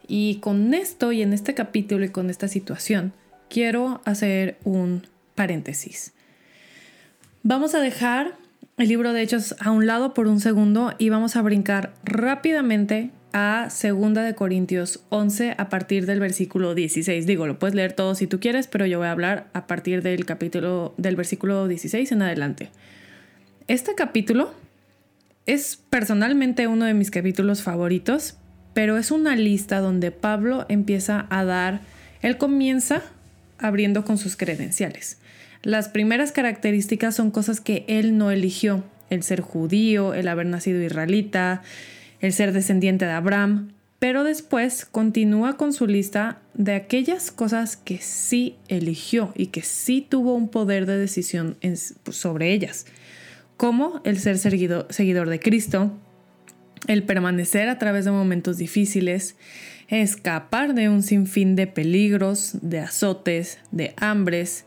[0.09, 3.13] Y con esto y en este capítulo y con esta situación,
[3.49, 6.13] quiero hacer un paréntesis.
[7.43, 8.35] Vamos a dejar
[8.77, 13.11] el libro de Hechos a un lado por un segundo y vamos a brincar rápidamente
[13.33, 17.27] a 2 de Corintios 11 a partir del versículo 16.
[17.27, 20.03] Digo, lo puedes leer todo si tú quieres, pero yo voy a hablar a partir
[20.03, 22.71] del capítulo del versículo 16 en adelante.
[23.69, 24.53] Este capítulo
[25.45, 28.37] es personalmente uno de mis capítulos favoritos,
[28.75, 31.81] pero es una lista donde Pablo empieza a dar,
[32.23, 33.03] él comienza
[33.59, 35.19] abriendo con sus credenciales.
[35.63, 40.83] Las primeras características son cosas que él no eligió, el ser judío, el haber nacido
[40.83, 41.63] israelita,
[42.21, 47.99] el ser descendiente de Abraham, pero después continúa con su lista de aquellas cosas que
[47.99, 51.57] sí eligió y que sí tuvo un poder de decisión
[52.11, 52.87] sobre ellas,
[53.57, 55.93] como el ser seguidor de Cristo,
[56.87, 59.37] el permanecer a través de momentos difíciles,
[59.89, 64.65] escapar de un sinfín de peligros, de azotes, de hambres,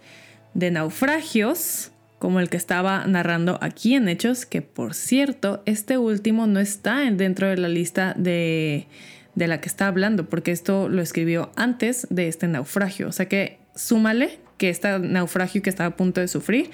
[0.53, 6.47] de naufragios, como el que estaba narrando aquí en Hechos, que por cierto, este último
[6.47, 8.87] no está dentro de la lista de,
[9.35, 13.07] de la que está hablando, porque esto lo escribió antes de este naufragio.
[13.07, 16.69] O sea que súmale que este naufragio que estaba a punto de sufrir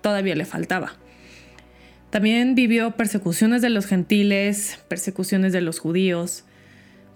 [0.00, 0.94] todavía le faltaba.
[2.10, 6.44] También vivió persecuciones de los gentiles, persecuciones de los judíos,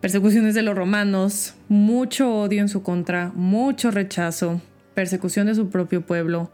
[0.00, 4.60] persecuciones de los romanos, mucho odio en su contra, mucho rechazo,
[4.94, 6.50] persecución de su propio pueblo,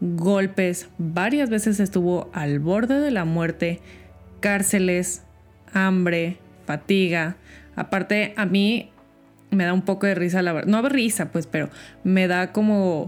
[0.00, 3.80] golpes, varias veces estuvo al borde de la muerte,
[4.40, 5.22] cárceles,
[5.72, 7.36] hambre, fatiga.
[7.76, 8.90] Aparte, a mí
[9.50, 10.68] me da un poco de risa, la verdad.
[10.68, 11.70] No risa, pues, pero
[12.04, 13.06] me da como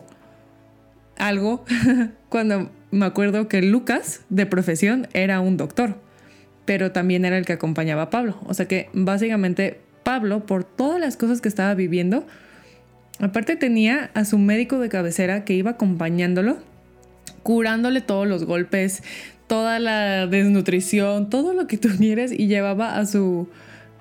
[1.19, 1.65] algo
[2.29, 6.01] cuando me acuerdo que Lucas, de profesión, era un doctor,
[6.69, 8.37] pero también era el que acompañaba a Pablo.
[8.45, 12.27] O sea que básicamente Pablo, por todas las cosas que estaba viviendo,
[13.21, 16.59] aparte tenía a su médico de cabecera que iba acompañándolo
[17.43, 19.03] curándole todos los golpes,
[19.47, 23.49] toda la desnutrición, todo lo que tuvieras y llevaba a su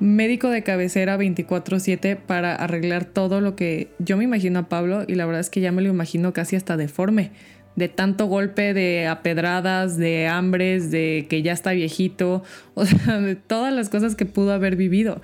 [0.01, 5.15] médico de cabecera 24/7 para arreglar todo lo que yo me imagino a Pablo y
[5.15, 7.31] la verdad es que ya me lo imagino casi hasta deforme,
[7.77, 13.35] de tanto golpe, de apedradas, de hambres, de que ya está viejito, o sea, de
[13.35, 15.21] todas las cosas que pudo haber vivido.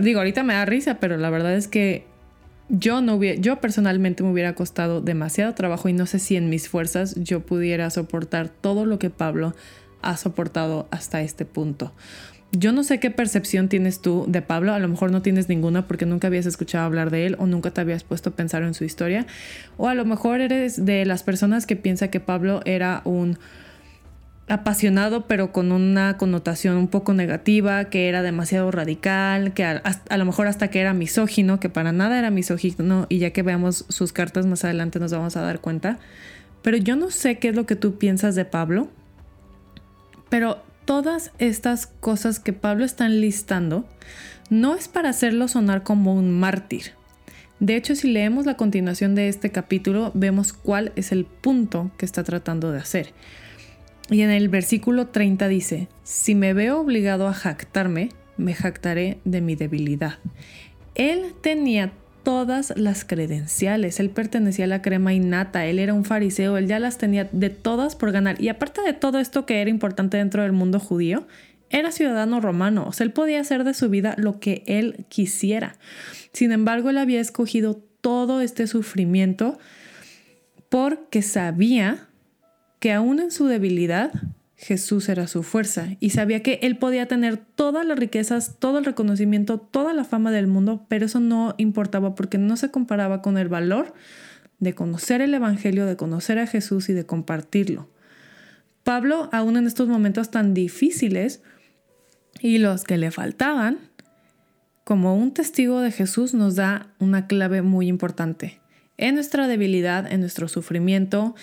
[0.00, 2.06] Digo, ahorita me da risa, pero la verdad es que
[2.70, 6.70] yo no yo personalmente me hubiera costado demasiado trabajo y no sé si en mis
[6.70, 9.54] fuerzas yo pudiera soportar todo lo que Pablo
[10.00, 11.92] ha soportado hasta este punto.
[12.56, 15.88] Yo no sé qué percepción tienes tú de Pablo, a lo mejor no tienes ninguna
[15.88, 18.74] porque nunca habías escuchado hablar de él o nunca te habías puesto a pensar en
[18.74, 19.26] su historia,
[19.76, 23.38] o a lo mejor eres de las personas que piensa que Pablo era un
[24.46, 29.82] apasionado pero con una connotación un poco negativa, que era demasiado radical, que a,
[30.16, 33.86] lo mejor hasta que era misógino, que para nada era misógino y ya que veamos
[33.88, 35.98] sus cartas más adelante nos vamos a dar cuenta.
[36.62, 38.88] Pero yo no sé qué es lo que tú piensas de Pablo,
[40.28, 43.86] pero todas estas cosas que Pablo está enlistando
[44.50, 46.92] no es para hacerlo sonar como un mártir.
[47.60, 52.04] De hecho, si leemos la continuación de este capítulo, vemos cuál es el punto que
[52.04, 53.14] está tratando de hacer.
[54.10, 59.40] Y en el versículo 30 dice, si me veo obligado a jactarme, me jactaré de
[59.40, 60.18] mi debilidad.
[60.94, 61.92] Él tenía
[62.24, 64.00] todas las credenciales.
[64.00, 67.50] Él pertenecía a la crema innata, él era un fariseo, él ya las tenía de
[67.50, 68.40] todas por ganar.
[68.40, 71.26] Y aparte de todo esto que era importante dentro del mundo judío,
[71.70, 75.76] era ciudadano romano, o sea, él podía hacer de su vida lo que él quisiera.
[76.32, 79.58] Sin embargo, él había escogido todo este sufrimiento
[80.68, 82.08] porque sabía
[82.78, 84.12] que aún en su debilidad
[84.56, 88.84] Jesús era su fuerza y sabía que él podía tener todas las riquezas, todo el
[88.84, 93.36] reconocimiento, toda la fama del mundo, pero eso no importaba porque no se comparaba con
[93.36, 93.94] el valor
[94.60, 97.90] de conocer el Evangelio, de conocer a Jesús y de compartirlo.
[98.84, 101.42] Pablo, aún en estos momentos tan difíciles
[102.40, 103.78] y los que le faltaban,
[104.84, 108.60] como un testigo de Jesús nos da una clave muy importante.
[108.98, 111.34] En nuestra debilidad, en nuestro sufrimiento,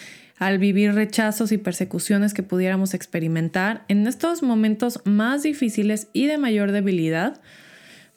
[0.42, 6.40] al vivir rechazos y persecuciones que pudiéramos experimentar en estos momentos más difíciles y de
[6.40, 7.40] mayor debilidad,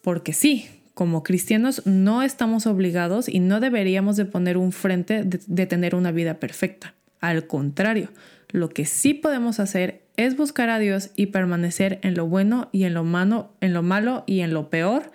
[0.00, 5.66] porque sí, como cristianos no estamos obligados y no deberíamos de poner un frente de,
[5.66, 6.94] tener una vida perfecta.
[7.20, 8.08] Al contrario,
[8.48, 12.84] lo que sí podemos hacer es buscar a Dios y permanecer en lo bueno y
[12.84, 15.12] en lo malo, en lo malo y en lo peor.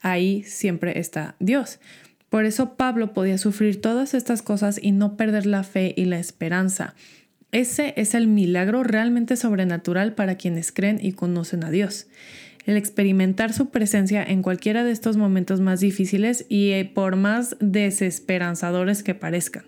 [0.00, 1.80] Ahí siempre está Dios.
[2.32, 6.18] Por eso Pablo podía sufrir todas estas cosas y no perder la fe y la
[6.18, 6.94] esperanza.
[7.50, 12.06] Ese es el milagro realmente sobrenatural para quienes creen y conocen a Dios.
[12.64, 17.54] El experimentar su presencia en cualquiera de estos momentos más difíciles y eh, por más
[17.60, 19.64] desesperanzadores que parezcan.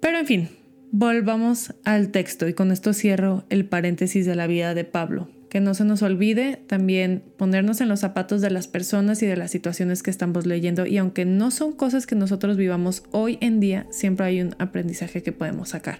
[0.00, 0.48] Pero en fin,
[0.92, 5.60] volvamos al texto y con esto cierro el paréntesis de la vida de Pablo que
[5.60, 9.50] no se nos olvide también ponernos en los zapatos de las personas y de las
[9.50, 13.86] situaciones que estamos leyendo y aunque no son cosas que nosotros vivamos hoy en día,
[13.90, 15.98] siempre hay un aprendizaje que podemos sacar.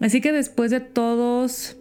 [0.00, 1.76] Así que después de todos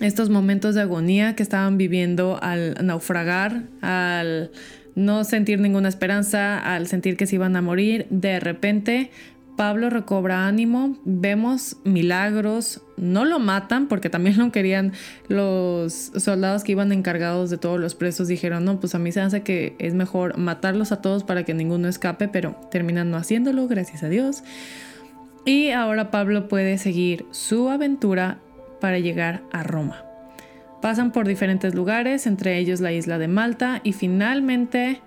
[0.00, 4.50] estos momentos de agonía que estaban viviendo al naufragar, al
[4.96, 9.12] no sentir ninguna esperanza, al sentir que se iban a morir, de repente
[9.58, 14.92] Pablo recobra ánimo, vemos milagros, no lo matan porque también lo querían
[15.26, 19.20] los soldados que iban encargados de todos los presos, dijeron, no, pues a mí se
[19.20, 23.66] hace que es mejor matarlos a todos para que ninguno escape, pero terminan no haciéndolo,
[23.66, 24.44] gracias a Dios.
[25.44, 28.38] Y ahora Pablo puede seguir su aventura
[28.80, 30.04] para llegar a Roma.
[30.80, 35.00] Pasan por diferentes lugares, entre ellos la isla de Malta, y finalmente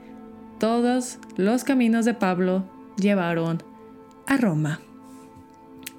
[0.59, 2.65] todos los caminos de Pablo
[2.97, 3.70] llevaron
[4.31, 4.79] a Roma.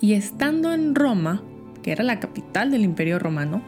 [0.01, 1.43] Y estando en Roma,
[1.83, 3.61] que era la capital del imperio romano,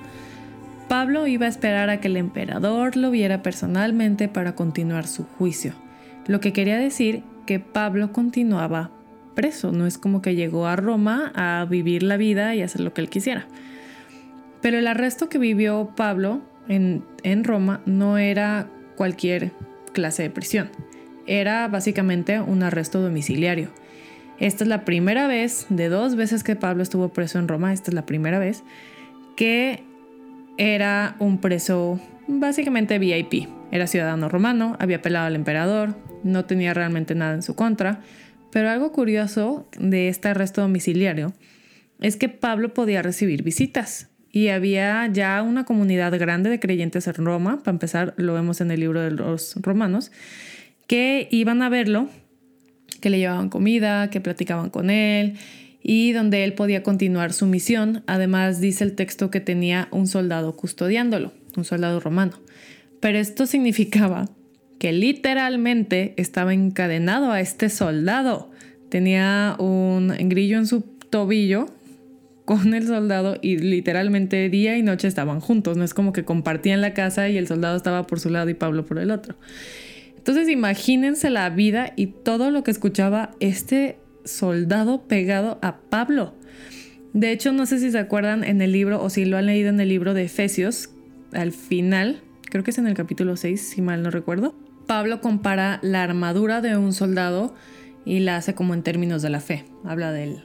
[0.88, 5.74] Pablo iba a esperar a que el emperador lo viera personalmente para continuar su juicio,
[6.26, 8.90] lo que quería decir que Pablo continuaba
[9.34, 12.94] preso, no es como que llegó a Roma a vivir la vida y hacer lo
[12.94, 13.46] que él quisiera.
[14.62, 19.52] Pero el arresto que vivió Pablo en, en Roma no era cualquier
[19.92, 20.70] clase de prisión,
[21.26, 23.70] era básicamente un arresto domiciliario
[24.38, 27.90] esta es la primera vez, de dos veces que Pablo estuvo preso en Roma, esta
[27.90, 28.62] es la primera vez,
[29.36, 29.82] que
[30.58, 33.48] era un preso básicamente VIP.
[33.70, 38.00] Era ciudadano romano, había apelado al emperador, no tenía realmente nada en su contra.
[38.52, 41.32] Pero algo curioso de este arresto domiciliario
[42.00, 47.24] es que Pablo podía recibir visitas y había ya una comunidad grande de creyentes en
[47.24, 50.12] Roma, para empezar lo vemos en el libro de los romanos,
[50.86, 52.08] que iban a verlo
[53.04, 55.34] que le llevaban comida, que platicaban con él
[55.82, 58.02] y donde él podía continuar su misión.
[58.06, 62.32] Además dice el texto que tenía un soldado custodiándolo, un soldado romano.
[63.00, 64.30] Pero esto significaba
[64.78, 68.50] que literalmente estaba encadenado a este soldado.
[68.88, 71.66] Tenía un grillo en su tobillo
[72.46, 75.76] con el soldado y literalmente día y noche estaban juntos.
[75.76, 78.54] No es como que compartían la casa y el soldado estaba por su lado y
[78.54, 79.36] Pablo por el otro.
[80.24, 86.32] Entonces imagínense la vida y todo lo que escuchaba este soldado pegado a Pablo.
[87.12, 89.68] De hecho, no sé si se acuerdan en el libro o si lo han leído
[89.68, 90.88] en el libro de Efesios,
[91.34, 94.54] al final, creo que es en el capítulo 6, si mal no recuerdo,
[94.86, 97.54] Pablo compara la armadura de un soldado
[98.06, 99.66] y la hace como en términos de la fe.
[99.84, 100.42] Habla del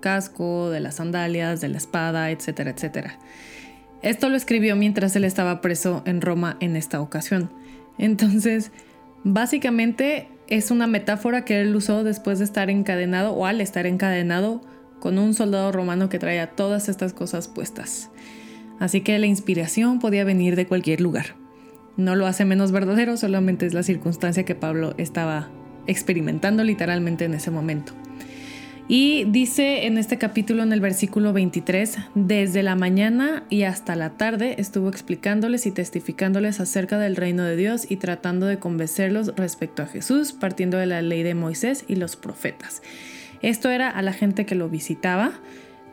[0.00, 3.20] casco, de las sandalias, de la espada, etcétera, etcétera.
[4.02, 7.50] Esto lo escribió mientras él estaba preso en Roma en esta ocasión.
[7.98, 8.72] Entonces,
[9.24, 14.60] Básicamente es una metáfora que él usó después de estar encadenado o al estar encadenado
[15.00, 18.10] con un soldado romano que traía todas estas cosas puestas.
[18.78, 21.36] Así que la inspiración podía venir de cualquier lugar.
[21.96, 25.50] No lo hace menos verdadero, solamente es la circunstancia que Pablo estaba
[25.86, 27.92] experimentando literalmente en ese momento.
[28.88, 34.10] Y dice en este capítulo, en el versículo 23, desde la mañana y hasta la
[34.10, 39.82] tarde estuvo explicándoles y testificándoles acerca del reino de Dios y tratando de convencerlos respecto
[39.82, 42.82] a Jesús, partiendo de la ley de Moisés y los profetas.
[43.40, 45.32] Esto era a la gente que lo visitaba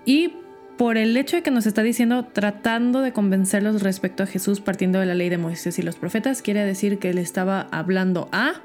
[0.03, 0.33] y
[0.77, 4.99] por el hecho de que nos está diciendo tratando de convencerlos respecto a Jesús partiendo
[4.99, 8.61] de la ley de Moisés y los profetas, quiere decir que él estaba hablando a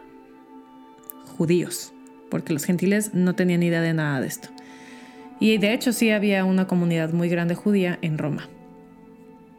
[1.37, 1.94] judíos
[2.31, 4.49] porque los gentiles no tenían idea de nada de esto.
[5.41, 8.49] Y de hecho sí había una comunidad muy grande judía en Roma.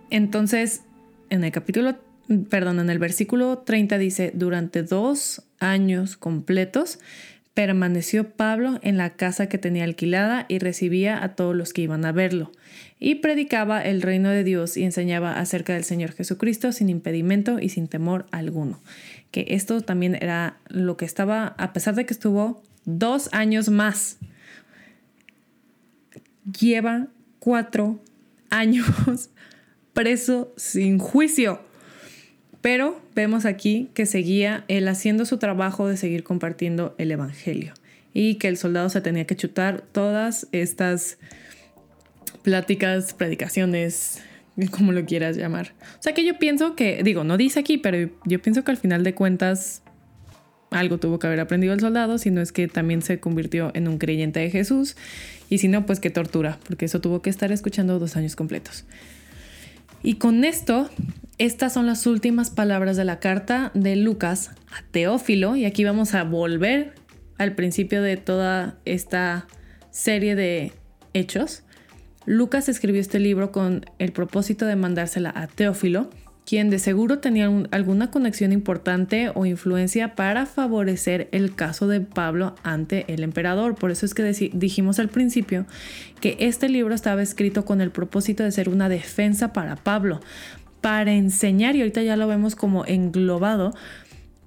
[0.10, 0.82] Entonces,
[1.30, 1.96] en el capítulo,
[2.50, 7.00] perdón, en el versículo 30 dice, durante dos años completos
[7.54, 12.04] permaneció Pablo en la casa que tenía alquilada y recibía a todos los que iban
[12.04, 12.52] a verlo,
[13.00, 17.70] y predicaba el reino de Dios y enseñaba acerca del Señor Jesucristo sin impedimento y
[17.70, 18.82] sin temor alguno
[19.36, 24.18] que esto también era lo que estaba, a pesar de que estuvo dos años más,
[26.58, 27.08] lleva
[27.40, 28.00] cuatro
[28.50, 28.88] años
[29.94, 31.60] preso sin juicio.
[32.62, 37.74] Pero vemos aquí que seguía él haciendo su trabajo de seguir compartiendo el Evangelio
[38.14, 41.18] y que el soldado se tenía que chutar todas estas
[42.42, 44.22] pláticas, predicaciones,
[44.72, 45.74] como lo quieras llamar.
[46.00, 48.78] O sea que yo pienso que, digo, no dice aquí, pero yo pienso que al
[48.78, 49.82] final de cuentas
[50.72, 53.88] algo tuvo que haber aprendido el soldado, si no es que también se convirtió en
[53.88, 54.96] un creyente de Jesús,
[55.50, 58.86] y si no, pues que tortura, porque eso tuvo que estar escuchando dos años completos.
[60.04, 60.90] Y con esto,
[61.38, 66.14] estas son las últimas palabras de la carta de Lucas a Teófilo, y aquí vamos
[66.14, 66.94] a volver
[67.38, 69.48] al principio de toda esta
[69.92, 70.74] serie de
[71.14, 71.64] hechos.
[72.26, 76.10] Lucas escribió este libro con el propósito de mandársela a Teófilo,
[76.46, 82.56] quien de seguro tenía alguna conexión importante o influencia para favorecer el caso de Pablo
[82.64, 83.76] ante el emperador.
[83.76, 84.24] Por eso es que
[84.54, 85.66] dijimos al principio
[86.22, 90.22] que este libro estaba escrito con el propósito de ser una defensa para Pablo,
[90.82, 93.74] para enseñar, y ahorita ya lo vemos como englobado,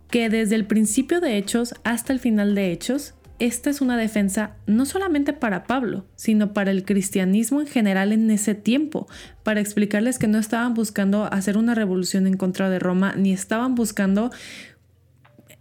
[0.08, 4.56] que desde el principio de Hechos hasta el final de Hechos, esta es una defensa
[4.66, 9.06] no solamente para Pablo, sino para el cristianismo en general en ese tiempo,
[9.42, 13.74] para explicarles que no estaban buscando hacer una revolución en contra de Roma, ni estaban
[13.74, 14.30] buscando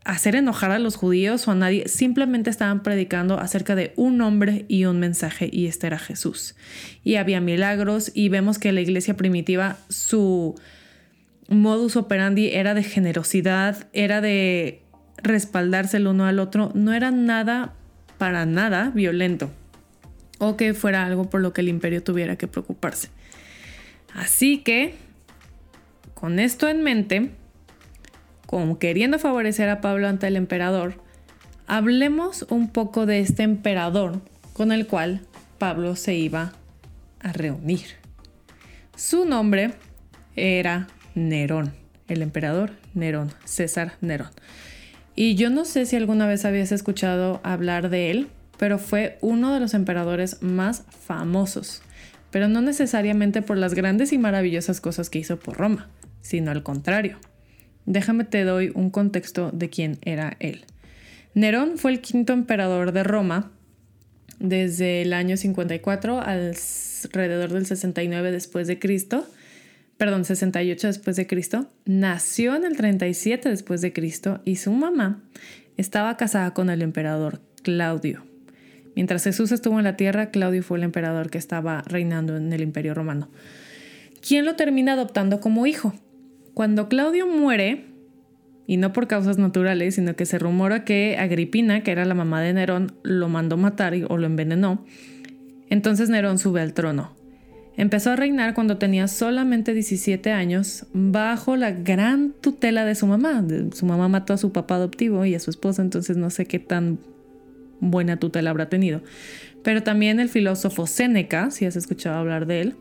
[0.07, 4.65] hacer enojar a los judíos o a nadie, simplemente estaban predicando acerca de un hombre
[4.69, 6.55] y un mensaje, y este era Jesús.
[7.03, 10.55] Y había milagros, y vemos que la iglesia primitiva, su
[11.49, 14.81] modus operandi era de generosidad, era de
[15.17, 17.73] respaldarse el uno al otro, no era nada,
[18.17, 19.49] para nada violento
[20.39, 23.09] o que fuera algo por lo que el imperio tuviera que preocuparse.
[24.13, 24.95] Así que,
[26.13, 27.31] con esto en mente,
[28.45, 30.95] como queriendo favorecer a Pablo ante el emperador,
[31.67, 34.21] hablemos un poco de este emperador
[34.53, 35.21] con el cual
[35.57, 36.53] Pablo se iba
[37.19, 37.85] a reunir.
[38.95, 39.73] Su nombre
[40.35, 41.73] era Nerón,
[42.07, 44.31] el emperador Nerón, César Nerón.
[45.19, 48.27] Y yo no sé si alguna vez habías escuchado hablar de él,
[48.59, 51.81] pero fue uno de los emperadores más famosos,
[52.29, 55.89] pero no necesariamente por las grandes y maravillosas cosas que hizo por Roma,
[56.21, 57.17] sino al contrario.
[57.87, 60.65] Déjame te doy un contexto de quién era él.
[61.33, 63.49] Nerón fue el quinto emperador de Roma
[64.37, 69.25] desde el año 54 alrededor del 69 después de Cristo
[69.97, 75.23] perdón, 68 después de Cristo, nació en el 37 después de Cristo y su mamá
[75.75, 78.23] estaba casada con el emperador Claudio.
[78.95, 82.61] Mientras Jesús estuvo en la tierra, Claudio fue el emperador que estaba reinando en el
[82.61, 83.29] imperio romano.
[84.27, 85.93] ¿Quién lo termina adoptando como hijo?
[86.53, 87.85] Cuando Claudio muere,
[88.65, 92.41] y no por causas naturales, sino que se rumora que Agripina, que era la mamá
[92.41, 94.85] de Nerón, lo mandó matar o lo envenenó,
[95.69, 97.16] entonces Nerón sube al trono.
[97.77, 103.45] Empezó a reinar cuando tenía solamente 17 años bajo la gran tutela de su mamá.
[103.73, 106.57] Su mamá mató a su papá adoptivo y a su esposa, entonces no sé qué
[106.57, 106.97] tan
[107.79, 109.03] buena tutela habrá tenido.
[109.63, 112.75] Pero también el filósofo Séneca, si has escuchado hablar de él,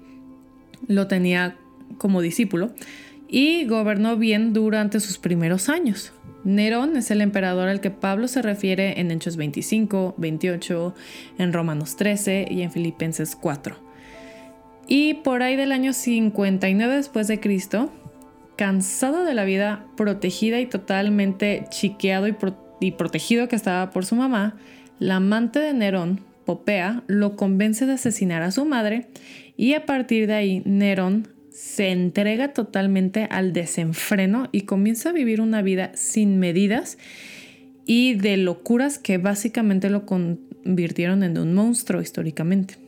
[0.89, 1.57] lo tenía
[1.99, 2.73] como discípulo
[3.29, 6.13] y gobernó bien durante sus primeros años.
[6.45, 10.95] Nerón es el emperador al que Pablo se refiere en Hechos 25, 28,
[11.37, 13.86] en Romanos 13 y en Filipenses 4.
[14.89, 17.93] Y por ahí del año 59 después de Cristo,
[18.57, 24.57] cansado de la vida protegida y totalmente chiqueado y, protegido que estaba por su mamá,
[24.99, 29.09] la amante de Nerón, Popea, lo convence de asesinar a su madre
[29.57, 35.41] y a partir de ahí Nerón se entrega totalmente al desenfreno y comienza a vivir
[35.41, 36.99] una vida sin medidas
[37.85, 42.86] y de locuras que básicamente lo convirtieron en un monstruo históricamente.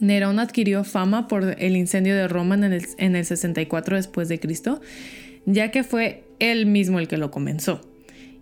[0.00, 4.38] Nerón adquirió fama por el incendio de Roma en el, en el 64 después de
[4.38, 4.80] Cristo,
[5.46, 7.80] ya que fue él mismo el que lo comenzó.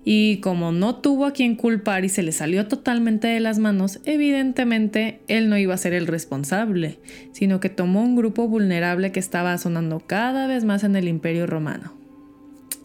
[0.09, 3.99] Y como no tuvo a quien culpar y se le salió totalmente de las manos,
[4.05, 7.01] evidentemente él no iba a ser el responsable,
[7.33, 11.49] sino que tomó un grupo vulnerable que estaba sonando cada vez más en el imperio
[11.49, 11.93] romano.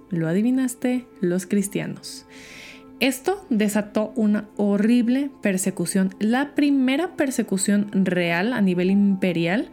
[0.09, 2.25] Lo adivinaste, los cristianos.
[3.01, 9.69] Esto desató una horrible persecución, la primera persecución real a nivel imperial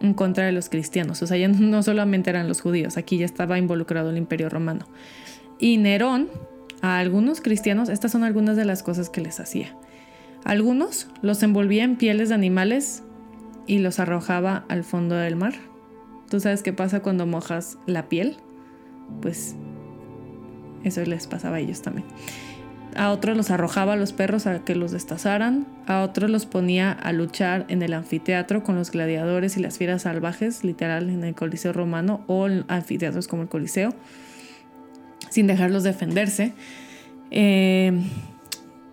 [0.00, 1.20] en contra de los cristianos.
[1.20, 4.86] O sea, ya no solamente eran los judíos, aquí ya estaba involucrado el imperio romano.
[5.58, 6.30] Y Nerón,
[6.80, 9.76] a algunos cristianos, estas son algunas de las cosas que les hacía.
[10.42, 13.02] Algunos los envolvía en pieles de animales
[13.66, 15.52] y los arrojaba al fondo del mar.
[16.30, 18.38] ¿Tú sabes qué pasa cuando mojas la piel?
[19.20, 19.54] Pues
[20.82, 22.06] eso les pasaba a ellos también.
[22.96, 25.66] A otros los arrojaba a los perros a que los destazaran.
[25.86, 30.02] A otros los ponía a luchar en el anfiteatro con los gladiadores y las fieras
[30.02, 33.92] salvajes, literal en el Coliseo romano o anfiteatros como el Coliseo
[35.34, 36.52] sin dejarlos defenderse.
[37.32, 37.92] Eh,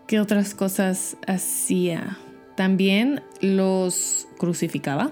[0.07, 2.17] ¿Qué otras cosas hacía?
[2.55, 5.11] También los crucificaba.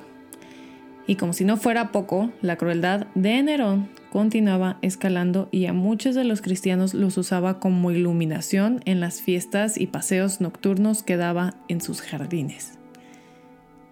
[1.06, 6.16] Y como si no fuera poco, la crueldad de Nerón continuaba escalando y a muchos
[6.16, 11.56] de los cristianos los usaba como iluminación en las fiestas y paseos nocturnos que daba
[11.68, 12.74] en sus jardines.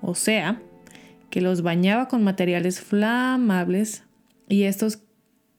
[0.01, 0.61] O sea,
[1.29, 4.03] que los bañaba con materiales flamables
[4.49, 4.99] y estos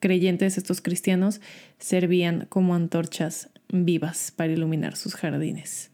[0.00, 1.40] creyentes, estos cristianos,
[1.78, 5.90] servían como antorchas vivas para iluminar sus jardines.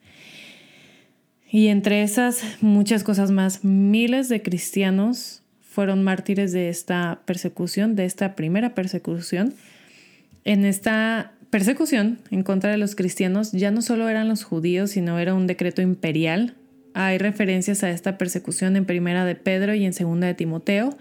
[1.50, 5.43] Y entre esas muchas cosas más, miles de cristianos
[5.75, 9.55] fueron mártires de esta persecución, de esta primera persecución.
[10.45, 15.18] En esta persecución en contra de los cristianos ya no solo eran los judíos, sino
[15.18, 16.55] era un decreto imperial.
[16.95, 20.97] Hay referencias a esta persecución en Primera de Pedro y en Segunda de Timoteo.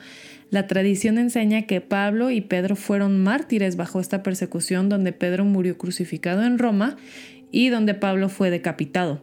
[0.50, 5.78] La tradición enseña que Pablo y Pedro fueron mártires bajo esta persecución donde Pedro murió
[5.78, 6.98] crucificado en Roma
[7.52, 9.22] y donde Pablo fue decapitado,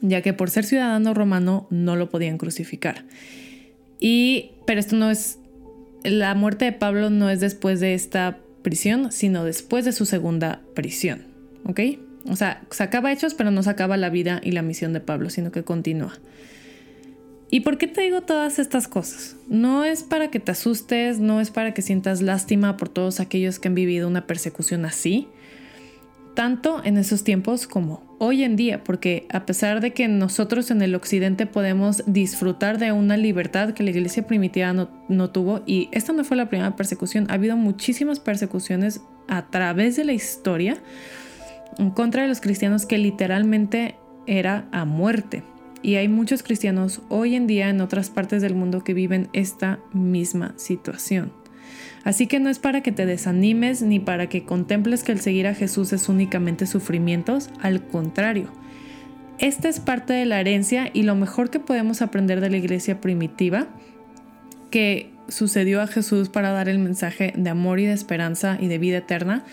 [0.00, 3.04] ya que por ser ciudadano romano no lo podían crucificar.
[4.04, 5.38] Y pero esto no es
[6.02, 10.60] la muerte de Pablo no es después de esta prisión, sino después de su segunda
[10.74, 11.22] prisión,
[11.64, 11.80] ¿ok?
[12.28, 14.98] O sea, se acaba hechos, pero no se acaba la vida y la misión de
[14.98, 16.18] Pablo, sino que continúa.
[17.48, 19.36] ¿Y por qué te digo todas estas cosas?
[19.48, 23.60] No es para que te asustes, no es para que sientas lástima por todos aquellos
[23.60, 25.28] que han vivido una persecución así,
[26.34, 30.80] tanto en esos tiempos como hoy en día, porque a pesar de que nosotros en
[30.80, 36.12] el occidente podemos disfrutar de una libertad que la iglesia primitiva no, tuvo, y esta
[36.12, 40.76] no fue la primera persecución, ha habido muchísimas persecuciones a través de la historia
[41.78, 43.96] en contra de los cristianos que literalmente
[44.28, 45.42] era a muerte.
[45.82, 49.80] Y hay muchos cristianos hoy en día en otras partes del mundo que viven esta
[49.92, 51.41] misma situación.
[52.04, 55.46] Así que no es para que te desanimes ni para que contemples que el seguir
[55.46, 58.48] a Jesús es únicamente sufrimientos, al contrario.
[59.38, 63.00] Esta es parte de la herencia y lo mejor que podemos aprender de la iglesia
[63.00, 63.68] primitiva
[64.70, 68.78] que sucedió a Jesús para dar el mensaje de amor y de esperanza y de
[68.78, 69.44] vida eterna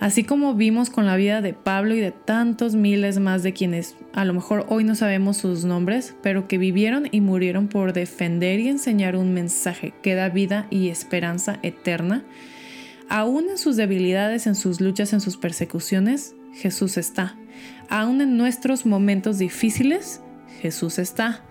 [0.00, 3.96] Así como vimos con la vida de Pablo y de tantos miles más de quienes
[4.12, 8.60] a lo mejor hoy no sabemos sus nombres, pero que vivieron y murieron por defender
[8.60, 12.24] y enseñar un mensaje que da vida y esperanza eterna,
[13.08, 17.36] aún en sus debilidades, en sus luchas, en sus persecuciones, Jesús está.
[17.88, 20.20] Aún en nuestros momentos difíciles,
[20.60, 21.42] Jesús está.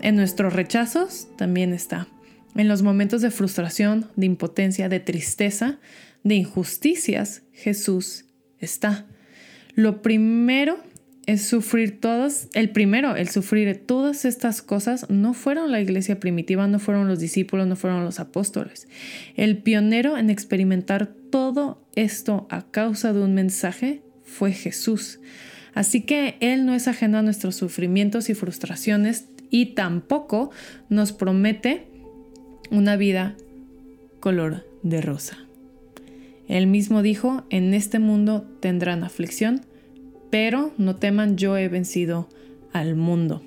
[0.00, 2.08] En nuestros rechazos, también está.
[2.54, 5.78] En los momentos de frustración, de impotencia, de tristeza,
[6.24, 8.26] de injusticias, Jesús
[8.58, 9.06] está.
[9.74, 10.78] Lo primero
[11.26, 16.66] es sufrir todas, el primero, el sufrir todas estas cosas, no fueron la iglesia primitiva,
[16.66, 18.88] no fueron los discípulos, no fueron los apóstoles.
[19.36, 25.20] El pionero en experimentar todo esto a causa de un mensaje fue Jesús.
[25.74, 30.50] Así que Él no es ajeno a nuestros sufrimientos y frustraciones y tampoco
[30.88, 31.86] nos promete
[32.70, 33.36] una vida
[34.20, 35.38] color de rosa.
[36.52, 39.62] Él mismo dijo, en este mundo tendrán aflicción,
[40.30, 42.28] pero no teman, yo he vencido
[42.74, 43.40] al mundo.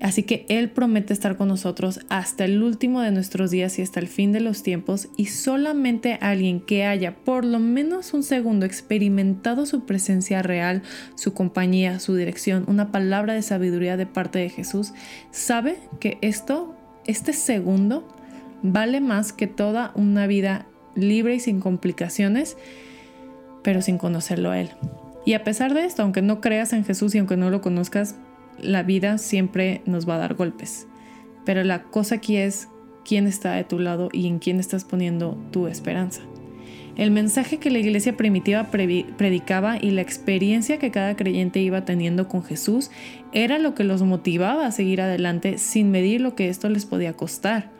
[0.00, 3.98] Así que Él promete estar con nosotros hasta el último de nuestros días y hasta
[3.98, 8.64] el fin de los tiempos y solamente alguien que haya por lo menos un segundo
[8.64, 10.82] experimentado su presencia real,
[11.16, 14.92] su compañía, su dirección, una palabra de sabiduría de parte de Jesús,
[15.32, 16.76] sabe que esto,
[17.06, 18.06] este segundo,
[18.62, 20.66] vale más que toda una vida
[20.96, 22.56] libre y sin complicaciones,
[23.62, 24.70] pero sin conocerlo a Él.
[25.24, 28.16] Y a pesar de esto, aunque no creas en Jesús y aunque no lo conozcas,
[28.60, 30.86] la vida siempre nos va a dar golpes.
[31.44, 32.68] Pero la cosa aquí es
[33.04, 36.22] quién está de tu lado y en quién estás poniendo tu esperanza.
[36.96, 42.26] El mensaje que la iglesia primitiva predicaba y la experiencia que cada creyente iba teniendo
[42.26, 42.90] con Jesús
[43.32, 47.12] era lo que los motivaba a seguir adelante sin medir lo que esto les podía
[47.12, 47.75] costar.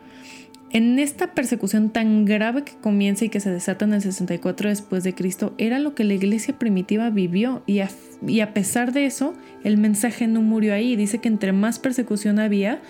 [0.71, 5.03] En esta persecución tan grave que comienza y que se desata en el 64 después
[5.03, 7.89] de Cristo, era lo que la iglesia primitiva vivió y a,
[8.25, 10.97] y a pesar de eso, el mensaje no murió ahí.
[10.97, 12.81] Dice que entre más persecución había,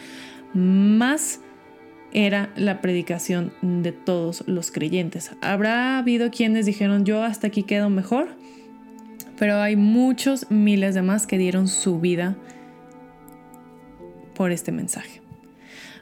[0.55, 1.39] más
[2.13, 5.31] era la predicación de todos los creyentes.
[5.41, 8.29] Habrá habido quienes dijeron yo hasta aquí quedo mejor,
[9.37, 12.35] pero hay muchos miles de más que dieron su vida
[14.33, 15.26] por este mensaje.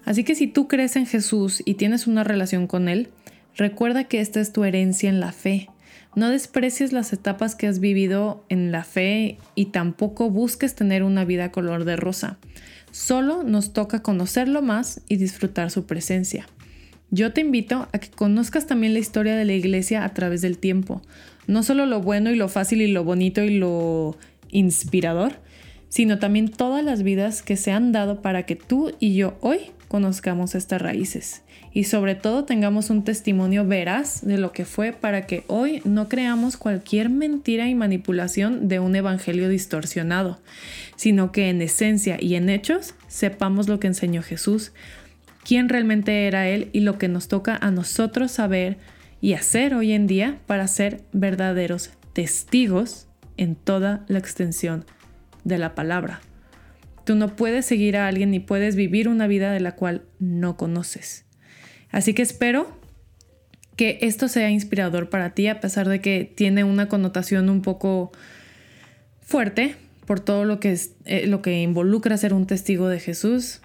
[0.05, 3.09] Así que si tú crees en Jesús y tienes una relación con Él,
[3.55, 5.69] recuerda que esta es tu herencia en la fe.
[6.15, 11.25] No desprecies las etapas que has vivido en la fe y tampoco busques tener una
[11.25, 12.37] vida color de rosa.
[12.91, 16.47] Solo nos toca conocerlo más y disfrutar su presencia.
[17.11, 20.57] Yo te invito a que conozcas también la historia de la iglesia a través del
[20.57, 21.01] tiempo.
[21.47, 24.17] No solo lo bueno y lo fácil y lo bonito y lo
[24.49, 25.33] inspirador,
[25.89, 29.59] sino también todas las vidas que se han dado para que tú y yo hoy
[29.87, 35.27] conozcamos estas raíces y sobre todo tengamos un testimonio veraz de lo que fue para
[35.27, 40.39] que hoy no creamos cualquier mentira y manipulación de un evangelio distorsionado,
[40.95, 44.71] sino que en esencia y en hechos sepamos lo que enseñó Jesús,
[45.43, 48.77] quién realmente era Él y lo que nos toca a nosotros saber
[49.19, 54.85] y hacer hoy en día para ser verdaderos testigos en toda la extensión
[55.43, 56.21] de la palabra.
[57.05, 60.57] Tú no puedes seguir a alguien ni puedes vivir una vida de la cual no
[60.57, 61.25] conoces.
[61.91, 62.77] Así que espero
[63.77, 68.11] que esto sea inspirador para ti, a pesar de que tiene una connotación un poco
[69.21, 69.75] fuerte
[70.05, 73.61] por todo lo que, es, eh, lo que involucra ser un testigo de Jesús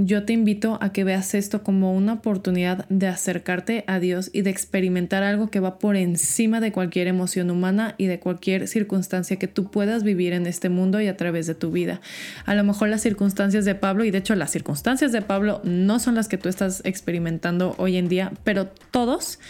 [0.00, 4.42] yo te invito a que veas esto como una oportunidad de acercarte a Dios y
[4.42, 9.38] de experimentar algo que va por encima de cualquier emoción humana y de cualquier circunstancia
[9.38, 12.00] que tú puedas vivir en este mundo y a través de tu vida.
[12.46, 15.98] A lo mejor las circunstancias de Pablo, y de hecho las circunstancias de Pablo no
[15.98, 19.40] son las que tú estás experimentando hoy en día, pero todos,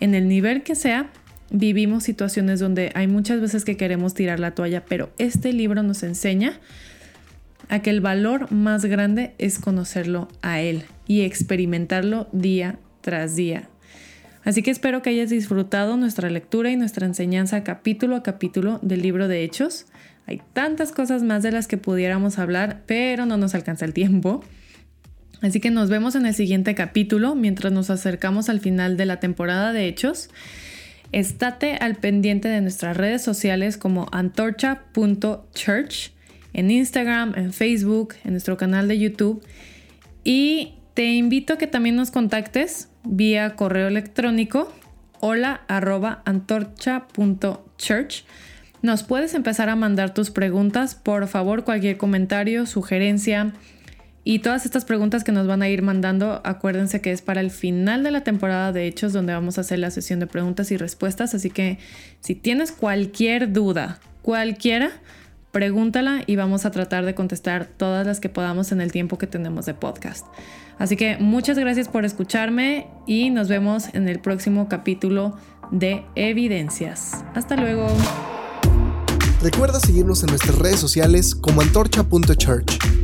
[0.00, 1.10] en el nivel que sea,
[1.50, 6.02] vivimos situaciones donde hay muchas veces que queremos tirar la toalla, pero este libro nos
[6.02, 6.60] enseña
[7.72, 13.70] a que el valor más grande es conocerlo a Él y experimentarlo día tras día.
[14.44, 19.00] Así que espero que hayas disfrutado nuestra lectura y nuestra enseñanza capítulo a capítulo del
[19.00, 19.86] libro de Hechos.
[20.26, 24.44] Hay tantas cosas más de las que pudiéramos hablar, pero no nos alcanza el tiempo.
[25.40, 29.18] Así que nos vemos en el siguiente capítulo mientras nos acercamos al final de la
[29.18, 30.28] temporada de Hechos.
[31.12, 36.12] Estate al pendiente de nuestras redes sociales como antorcha.church
[36.52, 39.42] en Instagram, en Facebook, en nuestro canal de YouTube.
[40.24, 44.72] Y te invito a que también nos contactes vía correo electrónico
[45.22, 45.60] hola.
[48.82, 53.52] Nos puedes empezar a mandar tus preguntas, por favor, cualquier comentario, sugerencia
[54.24, 57.52] y todas estas preguntas que nos van a ir mandando, acuérdense que es para el
[57.52, 60.76] final de la temporada de Hechos donde vamos a hacer la sesión de preguntas y
[60.76, 61.78] respuestas, así que
[62.20, 64.90] si tienes cualquier duda, cualquiera,
[65.52, 69.26] pregúntala y vamos a tratar de contestar todas las que podamos en el tiempo que
[69.26, 70.26] tenemos de podcast.
[70.78, 75.36] Así que muchas gracias por escucharme y nos vemos en el próximo capítulo
[75.70, 77.22] de Evidencias.
[77.34, 77.86] Hasta luego.
[79.42, 83.01] Recuerda seguirnos en nuestras redes sociales como antorcha.church.